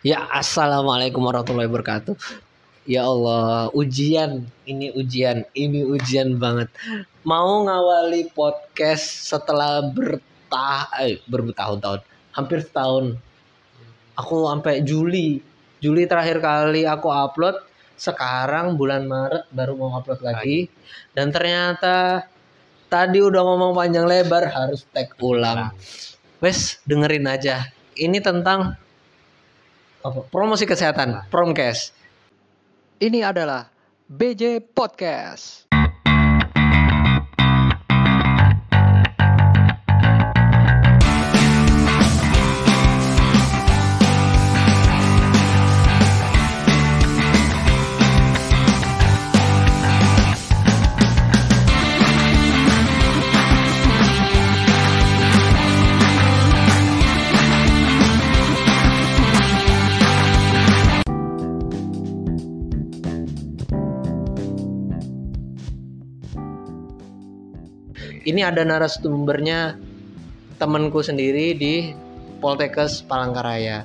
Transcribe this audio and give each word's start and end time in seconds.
Ya, 0.00 0.24
assalamualaikum 0.32 1.20
warahmatullahi 1.20 1.68
wabarakatuh. 1.68 2.16
Ya 2.88 3.04
Allah, 3.04 3.68
ujian, 3.76 4.48
ini 4.64 4.88
ujian, 4.96 5.44
ini 5.52 5.84
ujian 5.84 6.40
banget. 6.40 6.72
Mau 7.20 7.68
ngawali 7.68 8.32
podcast 8.32 9.28
setelah 9.28 9.84
bertah, 9.84 10.88
eh, 11.04 11.20
bertahun-tahun, 11.28 12.00
hampir 12.32 12.64
setahun. 12.64 13.20
Aku 14.16 14.48
sampai 14.48 14.80
Juli, 14.80 15.44
Juli 15.84 16.08
terakhir 16.08 16.40
kali 16.40 16.88
aku 16.88 17.12
upload. 17.12 17.60
Sekarang 18.00 18.80
bulan 18.80 19.04
Maret 19.04 19.52
baru 19.52 19.76
mau 19.76 20.00
upload 20.00 20.24
lagi. 20.24 20.72
Dan 21.12 21.28
ternyata 21.28 22.24
tadi 22.88 23.20
udah 23.20 23.42
ngomong 23.44 23.76
panjang 23.76 24.08
lebar 24.08 24.48
harus 24.48 24.80
tag 24.96 25.12
ulang. 25.20 25.76
Wes, 26.40 26.80
dengerin 26.88 27.28
aja. 27.28 27.68
Ini 27.92 28.16
tentang 28.24 28.80
apa? 30.00 30.20
Promosi 30.28 30.64
kesehatan, 30.64 31.28
Promkes. 31.28 31.92
Ini 33.00 33.24
adalah 33.24 33.68
BJ 34.08 34.60
Podcast. 34.60 35.70
Ini 68.24 68.40
ada 68.46 68.62
narasumbernya 68.64 69.76
temanku 70.60 71.00
sendiri 71.00 71.56
di 71.56 71.96
Poltekkes 72.40 73.04
Palangkaraya. 73.04 73.84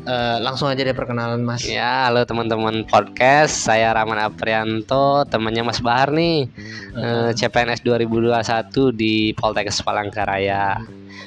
Eh, 0.00 0.38
langsung 0.40 0.72
aja 0.72 0.80
deh 0.80 0.96
perkenalan 0.96 1.44
Mas. 1.44 1.60
Ya, 1.68 2.08
halo 2.08 2.24
teman-teman 2.24 2.88
podcast. 2.88 3.52
Saya 3.52 3.92
Rahman 3.92 4.16
Aprianto, 4.16 5.28
temannya 5.28 5.60
Mas 5.60 5.84
Bahar 5.84 6.08
nih. 6.08 6.48
Eh, 6.96 7.30
CPNS 7.36 7.84
2021 7.84 8.96
di 8.96 9.36
Poltekkes 9.36 9.84
Palangkaraya. 9.84 10.80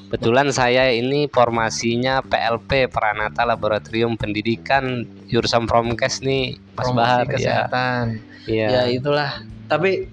Kebetulan 0.09 0.49
saya 0.53 0.89
ini 0.89 1.29
formasinya 1.29 2.21
PLP 2.25 2.89
Pranata 2.89 3.45
Laboratorium 3.45 4.17
Pendidikan 4.17 5.05
jurusan 5.29 5.69
Promkes 5.69 6.21
nih, 6.25 6.57
Mas 6.73 6.89
Promosi 6.89 6.97
Bahar 6.97 7.25
ya. 7.25 7.29
kesehatan. 7.29 8.05
Iya. 8.49 8.67
Ya 8.69 8.83
itulah. 8.89 9.31
Tapi 9.69 10.09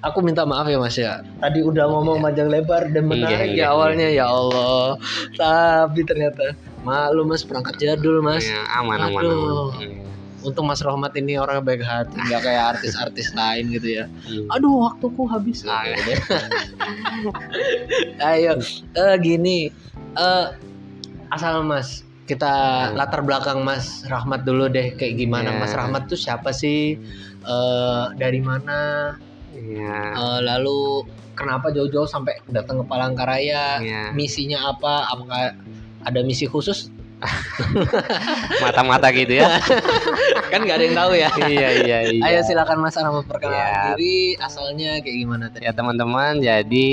aku 0.00 0.18
minta 0.20 0.42
maaf 0.44 0.66
ya 0.66 0.78
Mas 0.80 0.96
ya. 0.96 1.20
Tadi 1.38 1.60
udah 1.60 1.84
ngomong 1.88 2.20
panjang 2.20 2.48
lebar 2.48 2.88
dan 2.88 3.04
menarik 3.06 3.36
Iya, 3.36 3.46
ya 3.46 3.54
iya, 3.54 3.64
awalnya 3.72 4.08
ya 4.08 4.26
Allah. 4.28 4.96
Tapi 5.36 6.00
ternyata 6.04 6.56
malu 6.82 7.24
Mas 7.24 7.44
perangkat 7.44 7.76
jadul 7.76 8.24
Mas. 8.24 8.48
Ya, 8.48 8.64
aman 8.76 8.98
aman. 9.00 9.20
Aduh. 9.20 9.70
aman. 9.76 9.80
Iya. 9.84 9.98
Untung 10.40 10.72
Mas 10.72 10.80
Rohmat 10.80 11.12
ini 11.20 11.36
orang 11.36 11.60
baik 11.60 11.84
hati, 11.84 12.16
nggak 12.16 12.40
kayak 12.40 12.64
artis-artis 12.72 13.28
lain 13.36 13.76
gitu 13.76 14.00
ya. 14.00 14.04
Hmm. 14.24 14.48
Aduh, 14.56 14.88
waktuku 14.88 15.28
habis. 15.28 15.68
Ah, 15.68 15.84
Gitu. 15.84 16.16
Ayo, 18.24 18.56
eh, 18.96 19.16
gini, 19.20 19.68
eh 20.16 20.46
asal 21.28 21.60
Mas 21.60 22.08
kita 22.24 22.48
latar 22.96 23.20
belakang 23.20 23.60
Mas 23.60 24.00
Rahmat 24.08 24.48
dulu 24.48 24.72
deh, 24.72 24.96
kayak 24.96 25.20
gimana 25.20 25.52
Iya. 25.52 25.60
Mas 25.60 25.72
Rahmat 25.76 26.08
tuh 26.08 26.16
siapa 26.16 26.56
sih? 26.56 26.96
Eh 27.44 28.04
dari 28.16 28.40
mana? 28.40 29.12
Iya. 29.60 29.98
Eh, 30.16 30.38
lalu 30.40 31.04
kenapa 31.36 31.68
jauh-jauh 31.68 32.08
sampai 32.08 32.40
datang 32.48 32.80
ke 32.80 32.84
Palangkaraya? 32.88 33.80
Iya. 33.80 34.02
Misinya 34.16 34.72
apa? 34.72 35.08
Apakah 35.12 35.52
ada 36.00 36.20
misi 36.24 36.48
khusus? 36.48 36.88
Mata-mata 38.64 39.12
gitu 39.12 39.36
ya. 39.36 39.60
kan 40.52 40.64
nggak 40.64 40.76
ada 40.80 40.84
yang 40.88 40.96
tahu 40.96 41.12
ya. 41.12 41.28
iya 41.46 41.68
iya 41.84 41.98
iya. 42.16 42.22
Ayo 42.24 42.40
silakan 42.40 42.80
Mas 42.80 42.96
Rahmat 42.96 43.28
perkenalkan 43.28 43.60
Iya. 43.60 43.82
diri, 43.92 44.18
asalnya 44.40 44.90
kayak 45.04 45.16
gimana 45.20 45.44
tadi? 45.52 45.68
Ya 45.68 45.72
teman-teman, 45.76 46.40
jadi 46.40 46.88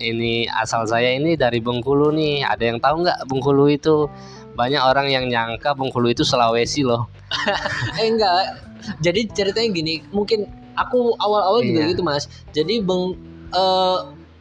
ini 0.00 0.48
asal 0.48 0.88
saya 0.88 1.12
ini 1.12 1.36
dari 1.36 1.60
Bengkulu 1.60 2.08
nih. 2.12 2.40
Ada 2.48 2.64
yang 2.72 2.78
tahu 2.80 3.04
nggak 3.04 3.18
Bengkulu 3.28 3.68
itu? 3.68 4.08
Banyak 4.56 4.82
orang 4.82 5.12
yang 5.12 5.24
nyangka 5.28 5.76
Bengkulu 5.76 6.08
itu 6.08 6.24
Sulawesi 6.24 6.80
loh. 6.80 7.08
Eh 8.00 8.08
enggak. 8.08 8.64
Jadi 9.04 9.28
ceritanya 9.36 9.68
gini, 9.70 10.00
mungkin 10.08 10.48
aku 10.80 11.12
awal-awal 11.16 11.60
juga 11.60 11.84
Iya. 11.84 11.90
gitu 11.90 12.00
Mas. 12.00 12.24
Jadi 12.50 12.80
Beng 12.80 13.14
eh, 13.50 13.98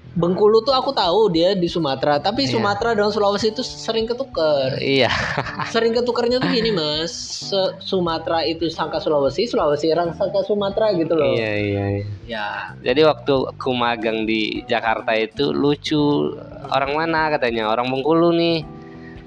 Bengkulu 0.10 0.66
tuh 0.66 0.74
aku 0.74 0.90
tahu 0.90 1.30
dia 1.30 1.54
di 1.54 1.70
Sumatera, 1.70 2.18
tapi 2.18 2.44
Iya. 2.44 2.58
Sumatera 2.58 2.92
dan 2.92 3.08
Sulawesi 3.08 3.54
itu 3.54 3.62
sering 3.62 4.04
ketuker. 4.04 4.82
Iya, 4.82 5.08
Sering 5.70 5.94
ketukernya 5.94 6.42
tuh 6.42 6.50
gini 6.50 6.74
Mas. 6.74 7.14
Se- 7.46 7.78
Sumatera 7.80 8.42
itu 8.42 8.68
sangka 8.68 8.98
Sulawesi, 8.98 9.46
Sulawesi 9.46 9.86
orang 9.88 10.12
sangka 10.12 10.42
Sumatera 10.42 10.92
gitu 10.94 11.14
loh. 11.14 11.30
iya 11.30 11.54
iya. 11.56 11.84
iya. 11.94 12.04
Ya. 12.26 12.48
Jadi 12.82 13.06
waktu 13.06 13.34
aku 13.54 13.70
magang 13.72 14.26
di 14.26 14.66
Jakarta 14.66 15.14
itu 15.14 15.54
lucu. 15.54 16.34
Orang 16.68 16.98
mana 16.98 17.30
katanya? 17.30 17.70
Orang 17.70 17.88
Bengkulu 17.88 18.34
nih. 18.34 18.66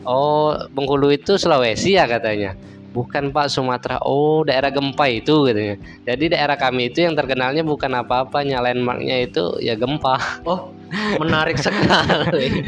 Oh, 0.03 0.51
Bengkulu 0.69 1.15
itu 1.15 1.39
Sulawesi 1.39 1.95
ya 1.95 2.11
katanya. 2.11 2.59
Bukan 2.93 3.33
Pak 3.33 3.49
Sumatera. 3.49 3.97
Oh, 4.05 4.45
daerah 4.45 4.69
gempa 4.69 5.09
itu 5.09 5.49
katanya. 5.49 5.77
Jadi 6.05 6.25
daerah 6.37 6.57
kami 6.61 6.93
itu 6.93 7.05
yang 7.05 7.17
terkenalnya 7.17 7.65
bukan 7.65 7.89
apa-apanya, 7.89 8.61
landmarknya 8.61 9.25
itu 9.25 9.57
ya 9.65 9.73
gempa. 9.75 10.21
Oh, 10.45 10.71
menarik 11.17 11.57
sekali. 11.65 12.63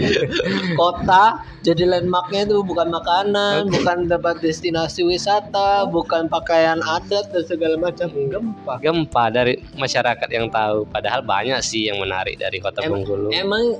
Kota 0.74 1.44
jadi 1.60 1.84
landmarknya 1.88 2.48
itu 2.48 2.60
bukan 2.64 2.88
makanan, 2.88 3.68
bukan 3.68 4.08
tempat 4.08 4.40
destinasi 4.40 5.04
wisata, 5.04 5.84
bukan 5.88 6.28
pakaian 6.28 6.80
adat 6.80 7.28
dan 7.32 7.44
segala 7.44 7.76
macam 7.76 8.08
gempa. 8.08 8.74
gempa 8.80 9.24
dari 9.28 9.60
masyarakat 9.76 10.28
yang 10.32 10.48
tahu 10.48 10.88
padahal 10.88 11.20
banyak 11.20 11.60
sih 11.60 11.88
yang 11.88 12.00
menarik 12.00 12.40
dari 12.40 12.60
kota 12.60 12.80
Em- 12.80 12.92
Bengkulu 12.96 13.28
Emang 13.32 13.76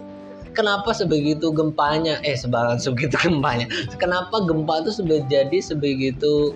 kenapa 0.55 0.95
sebegitu 0.95 1.51
gempanya? 1.51 2.23
Eh, 2.23 2.39
sebaran 2.39 2.79
sebegitu 2.79 3.19
gempanya. 3.27 3.67
Kenapa 3.99 4.41
gempa 4.47 4.87
itu 4.87 5.03
jadi 5.27 5.59
sebegitu 5.59 6.55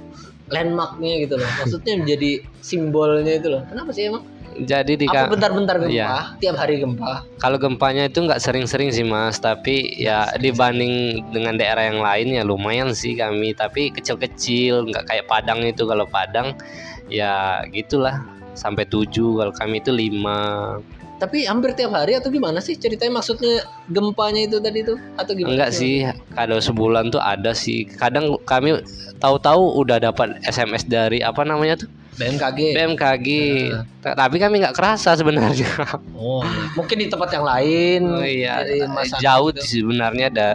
landmarknya 0.48 1.28
gitu 1.28 1.34
loh? 1.36 1.50
Maksudnya 1.60 2.00
menjadi 2.00 2.40
simbolnya 2.62 3.36
itu 3.36 3.48
loh. 3.52 3.62
Kenapa 3.68 3.90
sih 3.92 4.08
emang? 4.08 4.24
jadi 4.66 4.98
di 4.98 5.06
Apa 5.06 5.30
bentar-bentar 5.30 5.78
gempa? 5.78 5.92
Iya. 5.92 6.34
Tiap 6.42 6.56
hari 6.58 6.82
gempa? 6.82 7.22
kalau 7.38 7.58
gempanya 7.60 8.10
itu 8.10 8.26
nggak 8.26 8.42
sering-sering 8.42 8.90
sih 8.90 9.06
mas 9.06 9.38
tapi 9.38 9.94
ya 9.94 10.26
dibanding 10.42 11.22
dengan 11.30 11.54
daerah 11.54 11.86
yang 11.86 12.02
lain 12.02 12.34
ya 12.34 12.42
lumayan 12.42 12.90
sih 12.90 13.14
kami 13.14 13.54
tapi 13.54 13.94
kecil-kecil 13.94 14.90
nggak 14.90 15.06
kayak 15.06 15.26
Padang 15.30 15.62
itu 15.62 15.86
kalau 15.86 16.08
Padang 16.08 16.58
ya 17.06 17.62
gitulah 17.70 18.26
sampai 18.58 18.88
tujuh 18.90 19.38
kalau 19.38 19.52
kami 19.54 19.78
itu 19.78 19.94
lima 19.94 20.38
Tapi 21.18 21.50
hampir 21.50 21.74
tiap 21.74 21.90
hari 21.98 22.14
atau 22.14 22.30
gimana 22.30 22.62
sih 22.62 22.78
ceritanya? 22.78 23.18
Maksudnya 23.18 23.66
gempanya 23.90 24.46
itu 24.46 24.62
tadi 24.62 24.86
tuh 24.86 24.98
atau 25.18 25.32
gimana? 25.34 25.50
enggak 25.58 25.72
sih 25.74 26.06
kalau 26.38 26.62
sebulan 26.62 27.10
tuh 27.10 27.18
ada 27.18 27.50
sih 27.50 27.90
kadang 27.98 28.38
kami 28.46 28.78
tahu-tahu 29.18 29.82
udah 29.82 29.98
dapat 29.98 30.38
SMS 30.46 30.86
dari 30.86 31.18
apa 31.18 31.42
namanya 31.42 31.82
tuh 31.82 31.90
BMKG. 32.18 32.58
BMKG 32.74 33.28
Nah. 33.70 33.84
Ta- 34.02 34.16
tapi 34.26 34.42
kami 34.42 34.58
nggak 34.58 34.74
kerasa 34.74 35.14
sebenarnya 35.14 35.70
Oh, 36.18 36.42
mungkin 36.74 36.98
di 36.98 37.06
tempat 37.06 37.30
yang 37.30 37.46
lain. 37.46 38.00
Oh 38.10 38.26
iya, 38.26 38.62
dari 38.62 38.82
masyarakat 38.86 39.22
jauh 39.22 39.50
sih 39.58 39.82
sebenarnya 39.82 40.26
ada 40.34 40.48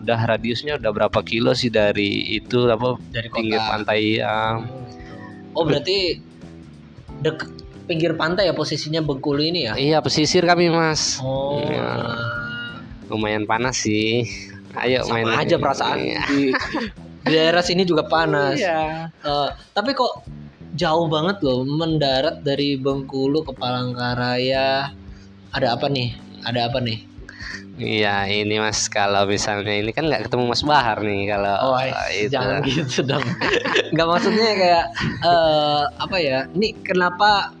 udah 0.00 0.16
radiusnya 0.16 0.80
udah 0.80 0.90
berapa 0.96 1.20
kilo 1.20 1.52
sih 1.52 1.68
dari 1.68 2.40
itu 2.40 2.64
apa 2.72 2.96
dari 3.12 3.28
pinggir 3.28 3.60
pantai 3.60 4.16
ya. 4.20 4.60
Oh, 5.52 5.64
berarti 5.68 6.20
dek 7.20 7.59
pinggir 7.90 8.14
pantai 8.14 8.46
ya 8.46 8.54
posisinya 8.54 9.02
Bengkulu 9.02 9.42
ini 9.42 9.66
ya? 9.66 9.74
Iya 9.74 9.98
pesisir 9.98 10.46
kami 10.46 10.70
mas, 10.70 11.18
Oh. 11.18 11.58
Iya. 11.58 12.06
lumayan 13.10 13.42
panas 13.42 13.82
sih. 13.82 14.22
Ayo 14.72 15.02
Sama 15.02 15.26
main 15.26 15.34
aja 15.34 15.58
perasaan 15.58 15.98
Iya. 15.98 16.22
di, 16.30 16.54
di 17.20 17.34
daerah 17.34 17.58
sini 17.58 17.82
juga 17.82 18.06
panas. 18.06 18.54
Iya. 18.54 19.10
Eh, 19.10 19.48
tapi 19.74 19.90
kok 19.92 20.22
jauh 20.72 21.10
banget 21.10 21.42
loh 21.42 21.66
mendarat 21.66 22.46
dari 22.46 22.78
Bengkulu 22.78 23.42
ke 23.42 23.50
Palangkaraya. 23.50 24.94
Ada 25.50 25.74
apa 25.74 25.90
nih? 25.90 26.14
Ada 26.46 26.70
apa 26.70 26.78
nih? 26.78 27.10
Iya 27.80 28.28
ini 28.28 28.60
mas 28.60 28.86
kalau 28.86 29.24
misalnya 29.24 29.72
ini 29.72 29.88
kan 29.90 30.04
nggak 30.04 30.28
ketemu 30.28 30.52
Mas 30.52 30.60
Bahar 30.60 31.00
nih 31.00 31.24
Oh, 31.24 31.28
kalau 31.32 31.80
eh, 31.80 31.90
itu. 32.20 32.30
jangan 32.30 32.60
gitu 32.62 33.00
dong. 33.02 33.24
Nggak 33.90 34.06
maksudnya 34.06 34.48
kayak 34.54 34.84
eh 35.24 35.82
apa 35.98 36.16
ya? 36.20 36.44
Ini 36.52 36.76
kenapa? 36.84 37.56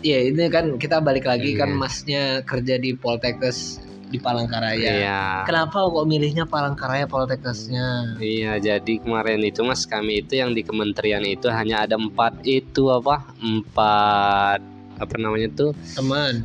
Ya 0.00 0.18
ini 0.22 0.46
kan 0.48 0.76
kita 0.76 1.00
balik 1.00 1.24
lagi 1.24 1.56
kan 1.56 1.72
Iya. 1.72 1.78
masnya 1.78 2.22
kerja 2.44 2.76
di 2.76 2.92
Poltekkes 2.92 3.80
di 4.06 4.22
Palangkaraya. 4.22 4.78
Iya. 4.78 5.20
Kenapa 5.44 5.82
kok 5.82 6.06
milihnya 6.06 6.46
Palangkaraya 6.46 7.10
Poltekkesnya? 7.10 8.14
Iya, 8.16 8.56
jadi 8.56 9.02
kemarin 9.02 9.42
itu 9.42 9.66
mas 9.66 9.82
kami 9.82 10.22
itu 10.22 10.38
yang 10.38 10.54
di 10.54 10.62
kementerian 10.62 11.26
itu 11.26 11.50
hanya 11.50 11.82
ada 11.82 11.98
empat 11.98 12.38
itu 12.46 12.86
apa? 12.88 13.26
Empat 13.40 14.60
apa 14.96 15.14
namanya 15.18 15.48
tuh? 15.52 15.70
Teman, 15.92 16.44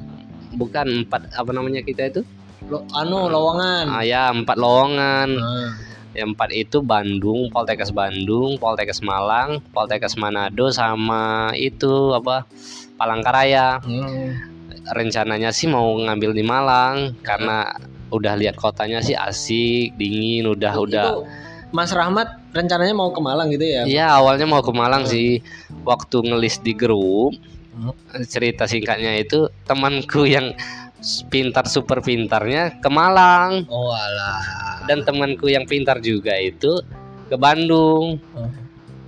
Bukan 0.52 1.06
empat 1.06 1.32
apa 1.32 1.52
namanya 1.54 1.80
kita 1.80 2.10
itu? 2.10 2.22
lo, 2.62 2.86
anu 2.94 3.26
lowongan. 3.26 3.90
Ah 3.90 4.04
ya 4.04 4.30
empat 4.30 4.54
lowongan. 4.56 5.30
Ah, 5.38 5.72
Yang 6.12 6.28
empat 6.36 6.50
itu 6.52 6.78
Bandung, 6.84 7.48
Poltekkes 7.48 7.90
Bandung, 7.90 8.60
Poltekkes 8.60 9.00
Malang, 9.00 9.64
Poltekkes 9.72 10.20
Manado, 10.20 10.68
sama 10.70 11.56
itu 11.56 12.12
apa? 12.12 12.44
Palangkaraya. 13.02 13.82
hmm. 13.82 14.54
Rencananya 14.84 15.50
sih 15.50 15.66
mau 15.66 15.94
ngambil 15.96 16.34
di 16.34 16.42
Malang 16.42 17.18
karena 17.22 17.70
udah 18.10 18.34
lihat 18.34 18.58
kotanya 18.58 19.00
sih 19.00 19.14
asik, 19.14 19.94
dingin, 19.96 20.46
udah 20.46 20.74
udah. 20.76 21.06
Itu 21.08 21.26
Mas 21.72 21.90
Rahmat 21.90 22.28
rencananya 22.52 22.92
mau 22.92 23.10
ke 23.10 23.22
Malang 23.22 23.48
gitu 23.50 23.64
ya? 23.64 23.88
Iya 23.88 24.08
awalnya 24.12 24.44
mau 24.44 24.60
ke 24.60 24.70
Malang 24.70 25.08
sih 25.08 25.40
waktu 25.82 26.22
ngelis 26.22 26.62
di 26.62 26.74
grup 26.74 27.34
Hmm. 27.72 27.96
cerita 28.28 28.68
singkatnya 28.68 29.16
itu 29.16 29.48
temanku 29.64 30.28
yang 30.28 30.52
pintar 31.32 31.64
super 31.66 32.04
pintarnya 32.04 32.76
ke 32.78 32.90
Malang 32.92 33.64
Oh 33.72 33.96
alah. 33.96 34.84
dan 34.86 35.08
temanku 35.08 35.48
yang 35.48 35.64
pintar 35.64 36.04
juga 36.04 36.36
itu 36.36 36.84
ke 37.26 37.40
Bandung 37.40 38.20
Oh. 38.36 38.52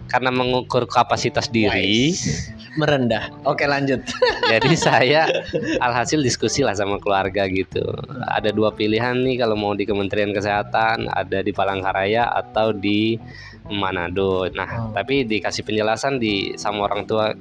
karena 0.07 0.31
mengukur 0.31 0.87
kapasitas 0.87 1.51
diri 1.51 2.07
Wais. 2.07 2.52
Merendah. 2.75 3.29
Oke 3.45 3.65
lanjut. 3.65 4.01
jadi 4.51 4.73
saya 4.75 5.21
alhasil 5.79 6.19
diskusi 6.21 6.65
lah 6.65 6.73
sama 6.73 6.97
keluarga 6.99 7.45
gitu 7.49 7.83
ada 8.33 8.49
dua 8.49 8.73
pilihan 8.73 9.15
nih 9.21 9.41
kalau 9.41 9.55
mau 9.55 9.73
di 9.77 9.85
Kementerian 9.85 10.33
Kesehatan 10.33 11.09
ada 11.09 11.39
di 11.41 11.51
Palangkaraya 11.53 12.29
atau 12.33 12.73
di 12.73 13.17
Manado 13.69 14.47
nah 14.49 14.67
Oh. 14.67 14.91
tapi 14.91 15.23
dikasih 15.23 15.63
penjelasan 15.63 16.17
di 16.17 16.55
sama 16.55 16.85
orang 16.85 17.03
tua 17.03 17.31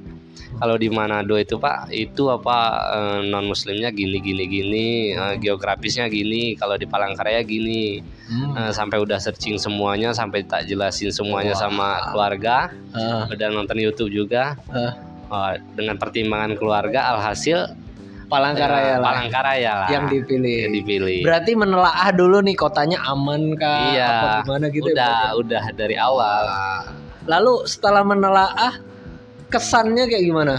kalau 0.52 0.76
di 0.76 0.86
Manado 0.86 1.34
itu 1.34 1.56
Pak 1.56 1.90
itu 1.90 2.28
apa 2.28 2.78
non 3.22 3.44
muslimnya 3.44 3.88
gini 3.88 4.18
gini 4.18 4.44
gini 4.44 4.86
eh, 5.10 5.34
geografisnya 5.36 6.06
gini 6.06 6.54
kalau 6.54 6.76
di 6.76 6.84
Palangkaraya 6.84 7.42
gini 7.42 8.02
Hmm. 8.22 8.56
Eh, 8.56 8.72
sampai 8.72 8.96
udah 8.96 9.20
searching 9.20 9.60
semuanya 9.60 10.14
sampai 10.14 10.40
tak 10.40 10.64
jelasin 10.64 11.12
semuanya 11.12 11.52
Wah. 11.52 11.60
sama 11.60 11.88
keluarga 12.08 12.72
Ah, 12.94 13.28
udah 13.28 13.48
nonton 13.50 13.76
YouTube 13.76 14.08
juga. 14.08 14.56
Oh, 15.28 15.52
dengan 15.72 15.96
pertimbangan 15.96 16.56
keluarga 16.56 17.12
alhasil 17.12 17.72
Palangkaraya 18.32 18.96
lah. 18.96 19.12
Palangkaraya 19.12 19.72
lah 19.76 19.88
Yang 19.92 20.04
dipilih. 20.10 20.56
yang 20.64 20.72
dipilih 20.72 21.18
Berarti 21.20 21.52
menelaah 21.52 22.08
dulu 22.10 22.40
nih 22.40 22.56
kotanya 22.56 22.98
aman 23.04 23.52
kah? 23.54 23.92
Iya, 23.92 24.08
Apa 24.08 24.28
gimana 24.40 24.66
gitu 24.68 24.88
ya, 24.88 24.94
udah 24.96 25.12
berarti? 25.12 25.40
udah 25.44 25.64
dari 25.76 25.96
awal 26.00 26.42
Lalu 27.22 27.52
setelah 27.64 28.02
menelaah 28.02 28.72
kesannya 29.46 30.08
kayak 30.08 30.24
gimana? 30.24 30.56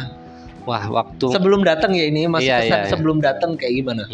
wah 0.63 0.85
waktu 0.87 1.27
Sebelum 1.27 1.59
datang 1.59 1.91
ya 1.91 2.07
ini 2.07 2.23
masih 2.23 2.47
Iya, 2.47 2.57
kesan 2.63 2.71
iya, 2.71 2.85
iya. 2.85 2.91
sebelum 2.93 3.17
datang 3.19 3.59
kayak 3.59 3.73
gimana? 3.75 4.07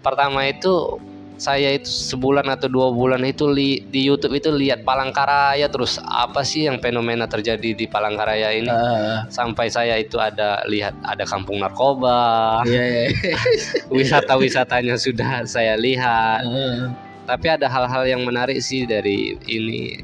Pertama 0.00 0.42
itu 0.42 0.98
saya 1.38 1.78
itu 1.78 1.86
sebulan 1.86 2.50
atau 2.50 2.66
dua 2.66 2.90
bulan 2.90 3.22
itu 3.22 3.46
li- 3.46 3.78
di 3.86 4.10
YouTube 4.10 4.34
itu 4.34 4.50
lihat 4.50 4.82
Palangkaraya 4.82 5.70
terus 5.70 6.02
apa 6.02 6.42
sih 6.42 6.66
yang 6.66 6.82
fenomena 6.82 7.30
terjadi 7.30 7.78
di 7.78 7.86
Palangkaraya 7.86 8.58
ini? 8.58 8.66
Ah, 8.66 9.22
sampai 9.30 9.70
saya 9.70 9.94
itu 10.02 10.18
ada 10.18 10.66
lihat 10.66 10.98
ada 11.06 11.22
kampung 11.22 11.62
narkoba. 11.62 12.66
Iya, 12.66 12.82
iya. 12.82 13.06
wisata-wisatanya 13.94 14.98
sudah 14.98 15.46
saya 15.46 15.78
lihat. 15.78 16.42
Ah, 16.42 16.90
tapi 17.28 17.46
ada 17.46 17.70
hal-hal 17.70 18.04
yang 18.08 18.22
menarik 18.26 18.58
sih 18.58 18.82
dari 18.88 19.38
ini 19.46 20.02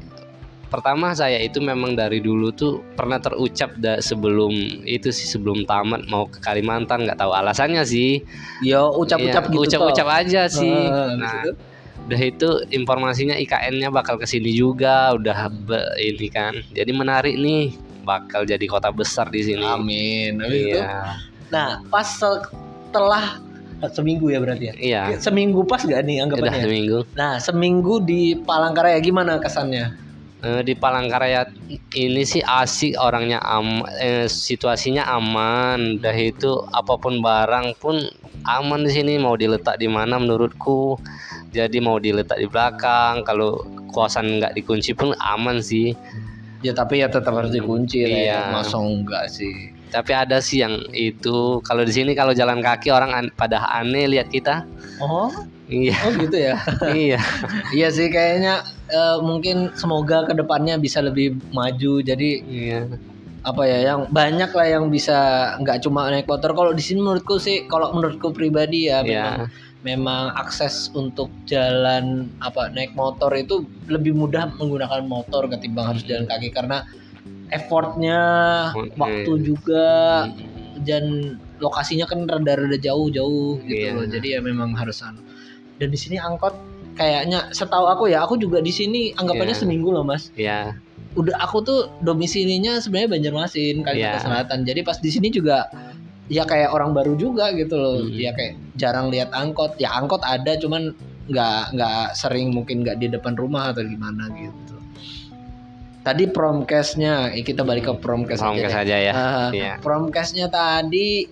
pertama 0.75 1.15
saya 1.15 1.39
itu 1.39 1.63
memang 1.63 1.95
dari 1.95 2.19
dulu 2.19 2.51
tuh 2.51 2.83
pernah 2.93 3.15
terucap 3.15 3.71
da, 3.79 4.03
sebelum 4.03 4.51
itu 4.83 5.07
sih 5.07 5.23
sebelum 5.23 5.63
tamat 5.63 6.03
mau 6.05 6.27
ke 6.27 6.43
Kalimantan 6.43 7.07
nggak 7.07 7.15
tahu 7.15 7.31
alasannya 7.31 7.87
sih 7.87 8.19
Ya 8.59 8.83
ucap-ucap 8.83 9.47
Iya, 9.47 9.53
gitu 9.55 9.63
ucap-ucap 9.79 10.07
toh. 10.07 10.19
aja 10.19 10.41
sih 10.51 10.67
Ah, 10.91 11.15
nah 11.15 11.39
udah 12.05 12.21
itu 12.21 12.49
informasinya 12.69 13.33
IKN-nya 13.33 13.89
bakal 13.89 14.19
ke 14.19 14.27
sini 14.27 14.51
juga 14.51 15.15
udah 15.15 15.47
be- 15.49 15.95
ini 15.97 16.27
kan 16.27 16.53
jadi 16.69 16.91
menarik 16.91 17.33
nih 17.33 17.73
bakal 18.03 18.43
jadi 18.43 18.61
kota 18.67 18.91
besar 18.91 19.31
di 19.31 19.41
sini 19.41 19.63
Amin. 19.63 20.37
Iya 20.43 21.17
Nah, 21.49 21.81
pas 21.87 22.05
setelah 22.05 23.39
seminggu 23.89 24.29
ya 24.29 24.37
berarti 24.37 24.65
ya. 24.69 24.73
iya 24.75 25.01
Seminggu 25.17 25.61
pas 25.63 25.81
gak 25.81 26.03
nih 26.03 26.21
udah 26.21 26.25
anggapannya? 26.29 26.61
seminggu 26.61 26.99
Nah, 27.13 27.33
seminggu 27.39 28.01
di 28.01 28.37
Palangkaraya 28.37 28.97
gimana 28.99 29.41
kesannya? 29.41 30.04
Eh, 30.43 30.61
di 30.67 30.75
Palangkaraya 30.75 31.47
ini 31.95 32.21
sih 32.27 32.43
asik 32.43 32.99
orangnya 32.99 33.39
am 33.41 33.87
eh, 33.97 34.27
situasinya 34.27 35.07
aman. 35.07 35.97
Dah 36.03 36.13
itu 36.13 36.59
apa 36.75 36.99
pun 36.99 37.23
barang 37.23 37.79
pun 37.79 38.03
aman 38.45 38.83
di 38.83 38.91
sini. 38.91 39.15
Mau 39.15 39.39
diletak 39.39 39.79
di 39.79 39.87
mana 39.87 40.19
menurutku? 40.19 40.99
Jadi 41.55 41.79
mau 41.79 41.97
diletak 41.97 42.35
di 42.35 42.51
belakang 42.51 43.23
kalau 43.23 43.63
kosan 43.95 44.37
nggak 44.43 44.53
dikunci 44.59 44.91
pun 44.91 45.15
aman 45.17 45.63
sih. 45.63 45.95
Ya 46.61 46.75
tapi 46.75 46.99
ya 46.99 47.07
tetap 47.07 47.31
harus 47.31 47.55
dikunci 47.55 48.03
ya. 48.03 48.07
Iya. 48.11 48.41
Masa 48.51 48.77
enggak 48.81 49.31
sih? 49.31 49.75
tapi 49.95 50.11
ada 50.11 50.43
sih 50.43 50.59
yang 50.59 50.75
itu. 50.91 51.63
Kalau 51.63 51.87
di 51.87 51.93
sini 51.95 52.11
kalau 52.11 52.35
jalan 52.35 52.59
kaki 52.59 52.91
orang 52.91 53.15
an- 53.15 53.31
pada 53.31 53.63
aneh 53.71 54.11
lihat 54.11 54.27
kita. 54.27 54.67
Oh, 54.99 55.31
iya 55.65 55.97
oh 56.05 56.11
gitu 56.13 56.37
ya. 56.37 56.55
iya 56.93 57.19
iya 57.73 57.87
sih 57.89 58.07
kayaknya 58.09 58.61
eh, 58.89 59.17
mungkin 59.21 59.73
semoga 59.73 60.25
ke 60.29 60.33
depannya 60.37 60.77
bisa 60.77 61.01
lebih 61.01 61.37
maju. 61.53 62.01
Jadi 62.05 62.29
iya 62.45 62.85
apa 63.45 63.61
ya 63.69 63.93
yang 63.93 64.09
banyak 64.09 64.49
lah 64.57 64.65
yang 64.65 64.89
bisa 64.89 65.17
nggak 65.61 65.85
cuma 65.85 66.09
naik 66.09 66.25
motor. 66.25 66.53
Kalau 66.57 66.73
di 66.73 66.81
sini 66.81 67.01
menurutku 67.01 67.37
sih, 67.37 67.69
kalau 67.69 67.93
menurutku 67.93 68.33
pribadi 68.33 68.89
ya 68.89 69.05
memang 69.05 69.45
iya 69.45 69.65
memang 69.85 70.33
akses 70.33 70.89
untuk 70.97 71.29
jalan 71.45 72.25
apa 72.41 72.73
naik 72.73 72.97
motor 72.97 73.29
itu 73.37 73.69
lebih 73.85 74.17
mudah 74.17 74.49
menggunakan 74.57 75.05
motor 75.05 75.45
ketimbang 75.45 75.93
harus 75.93 76.01
jalan 76.09 76.25
kaki 76.25 76.49
karena 76.49 76.81
effortnya 77.53 78.19
Oke. 78.73 78.97
waktu 78.97 79.31
juga 79.45 79.85
dan 80.81 81.37
lokasinya 81.61 82.09
kan 82.09 82.25
rada-rada 82.25 82.75
jauh-jauh 82.81 83.61
gitu 83.69 83.77
Iya. 83.77 83.93
loh 83.93 84.05
jadi 84.09 84.27
ya 84.27 84.39
memang 84.41 84.73
harus 84.73 85.05
anu. 85.05 85.21
Dan 85.75 85.87
di 85.87 85.95
sini 85.95 86.15
angkot 86.15 86.55
kayaknya 86.93 87.51
setahu 87.51 87.85
aku 87.85 88.07
ya 88.07 88.21
aku 88.21 88.35
juga 88.35 88.59
di 88.59 88.71
sini 88.71 89.11
anggapannya 89.13 89.51
Iya. 89.51 89.61
seminggu 89.61 89.89
loh 89.89 90.01
mas 90.01 90.31
iya 90.33 90.71
udah 91.13 91.35
aku 91.39 91.59
tuh 91.61 91.79
domisilinya 91.99 92.77
sebenarnya 92.77 93.09
Banjarmasin 93.09 93.79
Kalimantan 93.81 94.15
Iya. 94.15 94.21
Selatan 94.21 94.59
jadi 94.63 94.79
pas 94.81 94.97
di 94.97 95.09
sini 95.09 95.27
juga 95.29 95.67
ya 96.27 96.43
kayak 96.43 96.69
orang 96.69 96.91
baru 96.91 97.15
juga 97.15 97.51
gitu 97.51 97.75
loh 97.75 97.99
Hmm. 98.01 98.11
ya 98.11 98.31
kayak 98.31 98.53
jarang 98.73 99.07
lihat 99.07 99.31
angkot 99.31 99.75
ya 99.75 99.91
angkot 99.93 100.19
ada 100.21 100.55
cuman 100.55 100.91
nggak 101.25 101.61
nggak 101.71 102.05
sering 102.13 102.49
mungkin 102.49 102.81
nggak 102.81 102.97
di 102.97 103.07
depan 103.09 103.33
rumah 103.33 103.69
atau 103.69 103.81
gimana 103.81 104.27
gitu 104.31 104.75
tadi 106.01 106.27
promkesnya 106.27 107.31
eh, 107.31 107.41
kita 107.41 107.61
balik 107.61 107.85
ke 107.85 107.93
promkes 107.95 108.37
aja 108.37 108.45
Promkes 108.45 108.71
deh. 108.71 108.81
aja 108.81 108.95
ya 108.99 109.13
Ah, 109.13 109.49
Iya. 109.49 109.73
promkesnya 109.79 110.47
tadi 110.47 111.25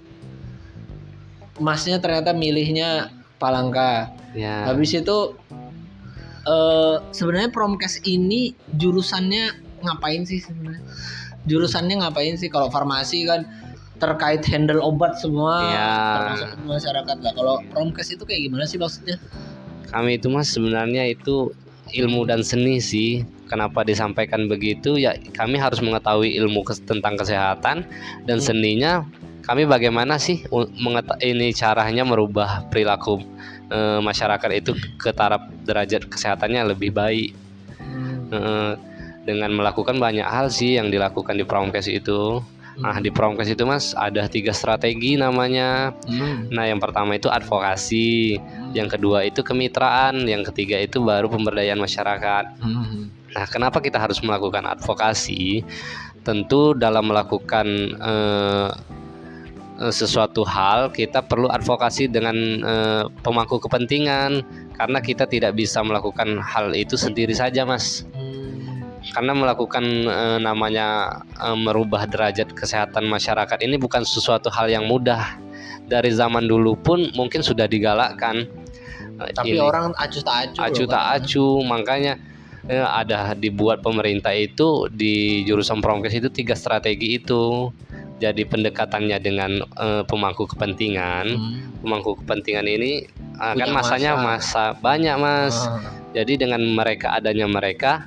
masnya 1.56 1.98
ternyata 1.98 2.34
milihnya 2.34 3.10
Palangka 3.38 4.10
ya 4.34 4.68
Habis 4.68 4.94
itu 4.94 5.18
eh 6.44 6.96
sebenarnya 7.10 7.50
promkes 7.50 8.04
ini 8.04 8.52
jurusannya 8.70 9.44
ngapain 9.80 10.24
sih 10.24 10.40
sebenarnya? 10.40 10.84
Jurusannya 11.44 11.96
ngapain 12.02 12.36
sih 12.36 12.48
kalau 12.48 12.68
farmasi 12.68 13.24
kan 13.24 13.48
terkait 13.96 14.44
handle 14.46 14.84
obat 14.84 15.16
semua 15.16 15.64
Iya. 15.64 15.92
termasuk 16.14 16.48
masyarakat 16.66 17.18
lah. 17.20 17.32
Kalau 17.32 17.56
promkes 17.70 18.12
itu 18.12 18.24
kayak 18.24 18.42
gimana 18.44 18.66
sih 18.66 18.76
maksudnya? 18.76 19.16
kami 19.86 20.18
itu 20.18 20.26
mas 20.26 20.50
sebenarnya 20.50 21.06
itu 21.06 21.54
ilmu 21.94 22.26
dan 22.26 22.42
seni 22.42 22.82
sih 22.82 23.22
kenapa 23.46 23.86
disampaikan 23.86 24.50
begitu 24.50 24.98
ya 24.98 25.14
kami 25.30 25.62
harus 25.62 25.78
mengetahui 25.80 26.34
ilmu 26.34 26.66
kes- 26.66 26.82
tentang 26.82 27.14
kesehatan 27.14 27.86
dan 28.26 28.38
Hmm. 28.38 28.42
seninya 28.42 28.92
kami 29.44 29.70
bagaimana 29.70 30.18
sih 30.18 30.42
ini 31.22 31.54
caranya 31.54 32.02
merubah 32.02 32.66
perilaku 32.74 33.22
eh, 33.72 34.00
masyarakat 34.02 34.50
itu 34.56 34.76
ke 34.98 35.14
taraf 35.16 35.48
derajat 35.64 36.10
kesehatannya 36.10 36.76
lebih 36.76 36.92
baik 36.92 37.44
Eh, 38.34 38.74
dengan 39.24 39.56
melakukan 39.56 39.96
banyak 40.04 40.28
hal 40.28 40.52
sih 40.52 40.76
yang 40.76 40.92
dilakukan 40.92 41.40
di 41.40 41.48
promkes 41.48 41.88
itu 41.88 42.44
nah 42.74 42.98
di 42.98 43.14
promkes 43.14 43.54
itu 43.54 43.64
mas 43.70 43.94
ada 43.94 44.26
tiga 44.26 44.50
strategi 44.50 45.14
namanya 45.14 45.94
Hmm. 46.10 46.50
Nah, 46.50 46.66
yang 46.66 46.82
pertama 46.82 47.14
itu 47.14 47.30
advokasi, 47.30 48.42
yang 48.74 48.90
kedua 48.90 49.24
itu 49.30 49.46
kemitraan, 49.46 50.26
yang 50.26 50.42
ketiga 50.42 50.82
itu 50.82 50.98
baru 51.00 51.30
pemberdayaan 51.30 51.78
masyarakat. 51.78 52.60
Hmm. 52.60 53.14
Nah, 53.38 53.46
kenapa 53.46 53.78
kita 53.78 54.02
harus 54.02 54.20
melakukan 54.26 54.66
advokasi? 54.66 55.62
Tentu 56.26 56.74
dalam 56.74 57.14
melakukan 57.14 57.68
eh, 57.94 58.70
sesuatu 59.92 60.46
hal 60.46 60.94
kita 60.94 61.26
perlu 61.26 61.50
advokasi 61.50 62.08
dengan 62.08 62.36
eh, 62.62 63.04
pemangku 63.26 63.58
kepentingan. 63.60 64.46
Karena 64.74 65.00
kita 65.02 65.26
tidak 65.30 65.58
bisa 65.58 65.82
melakukan 65.82 66.40
hal 66.40 66.72
itu 66.78 66.96
sendiri 66.96 67.34
saja 67.34 67.66
mas. 67.66 68.06
Karena 69.12 69.36
melakukan 69.36 69.84
eh, 70.08 70.40
namanya 70.40 71.20
eh, 71.42 71.58
merubah 71.58 72.08
derajat 72.08 72.54
kesehatan 72.56 73.10
masyarakat 73.10 73.60
ini 73.66 73.76
bukan 73.82 74.06
sesuatu 74.06 74.48
hal 74.54 74.70
yang 74.70 74.86
mudah. 74.88 75.42
Dari 75.84 76.16
zaman 76.16 76.48
dulu 76.48 76.80
pun 76.80 77.12
mungkin 77.18 77.44
sudah 77.44 77.68
digalakkan. 77.68 78.48
Eh, 79.20 79.32
Tapi 79.36 79.58
ini 79.58 79.60
orang 79.60 79.92
acuh 80.00 80.24
tak 80.24 80.54
acuh. 80.56 80.62
acu 80.64 80.84
loh, 80.86 80.92
tak 80.92 81.06
acu. 81.20 81.46
Makanya 81.68 82.14
eh, 82.68 82.80
ada 82.84 83.36
dibuat 83.36 83.84
pemerintah 83.84 84.32
itu 84.32 84.88
di 84.88 85.44
jurusan 85.44 85.84
promkes 85.84 86.16
itu 86.16 86.32
tiga 86.32 86.56
strategi 86.56 87.20
itu 87.20 87.70
jadi 88.18 88.44
pendekatannya 88.44 89.18
dengan 89.18 89.52
eh, 89.78 90.04
pemangku 90.04 90.46
kepentingan 90.48 91.26
Hmm. 91.34 91.82
pemangku 91.82 92.20
kepentingan 92.20 92.66
ini 92.66 93.06
eh, 93.36 93.54
kan 93.56 93.70
masanya 93.70 94.14
masa. 94.16 94.74
masa 94.74 94.80
banyak 94.80 95.16
mas 95.18 95.56
Ah. 95.64 95.82
jadi 96.12 96.38
dengan 96.38 96.62
mereka 96.64 97.14
adanya 97.14 97.46
mereka 97.46 98.06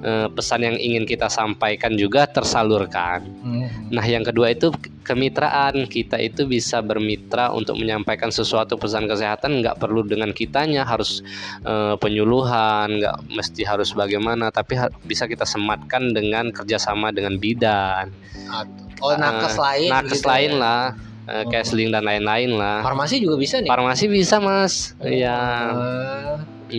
eh, 0.00 0.28
pesan 0.28 0.60
yang 0.60 0.76
ingin 0.76 1.04
kita 1.04 1.26
sampaikan 1.28 1.94
juga 1.94 2.26
tersalurkan 2.26 3.24
Hmm. 3.40 3.68
Nah, 3.90 4.02
yang 4.02 4.24
kedua 4.24 4.50
itu 4.50 4.72
kemitraan. 5.04 5.84
Kita 5.86 6.16
itu 6.16 6.44
bisa 6.44 6.80
bermitra 6.80 7.52
untuk 7.52 7.76
menyampaikan 7.76 8.28
sesuatu 8.28 8.74
pesan 8.74 9.04
kesehatan 9.04 9.60
nggak 9.60 9.76
perlu 9.76 10.00
dengan 10.02 10.32
kitanya 10.32 10.82
harus 10.82 11.20
eh, 11.62 11.94
penyuluhan, 11.96 12.98
nggak 12.98 13.16
mesti 13.30 13.62
harus 13.62 13.92
bagaimana, 13.92 14.48
tapi 14.48 14.74
ha- 14.74 14.92
bisa 15.04 15.24
kita 15.24 15.44
sematkan 15.44 16.10
dengan 16.10 16.50
kerjasama 16.50 17.08
dengan 17.08 17.36
bidan, 17.36 18.10
Oh, 18.98 19.14
nakes 19.14 19.56
lain. 19.56 19.88
nakes 19.88 20.12
gitu 20.16 20.26
lain 20.26 20.50
ya. 20.50 20.58
lah, 20.58 20.82
eh, 21.24 21.34
Oh. 21.36 21.48
casling 21.48 21.88
dan 21.88 22.02
lain-lain 22.02 22.50
lah. 22.52 22.82
Farmasi 22.82 23.18
juga 23.18 23.34
bisa 23.36 23.58
nih. 23.58 23.66
Farmasi 23.66 24.04
bisa 24.06 24.36
mas, 24.38 24.92
iya, 25.00 25.38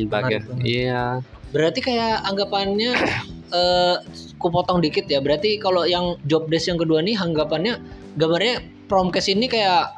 bagian, 0.08 0.42
menarik 0.42 0.42
banget. 0.42 0.42
iya, 0.62 1.04
Berarti 1.48 1.80
kayak 1.82 2.24
anggapannya 2.24 2.92
eh 3.54 3.96
ku 4.36 4.48
potong 4.50 4.80
dikit 4.80 5.06
ya. 5.06 5.20
Berarti 5.20 5.56
kalau 5.58 5.84
yang 5.84 6.20
job 6.22 6.46
desk 6.46 6.68
yang 6.68 6.78
kedua 6.78 7.00
nih 7.00 7.16
anggapannya 7.16 7.80
gambarnya 8.14 8.60
promkes 8.86 9.28
ini 9.28 9.46
kayak 9.46 9.96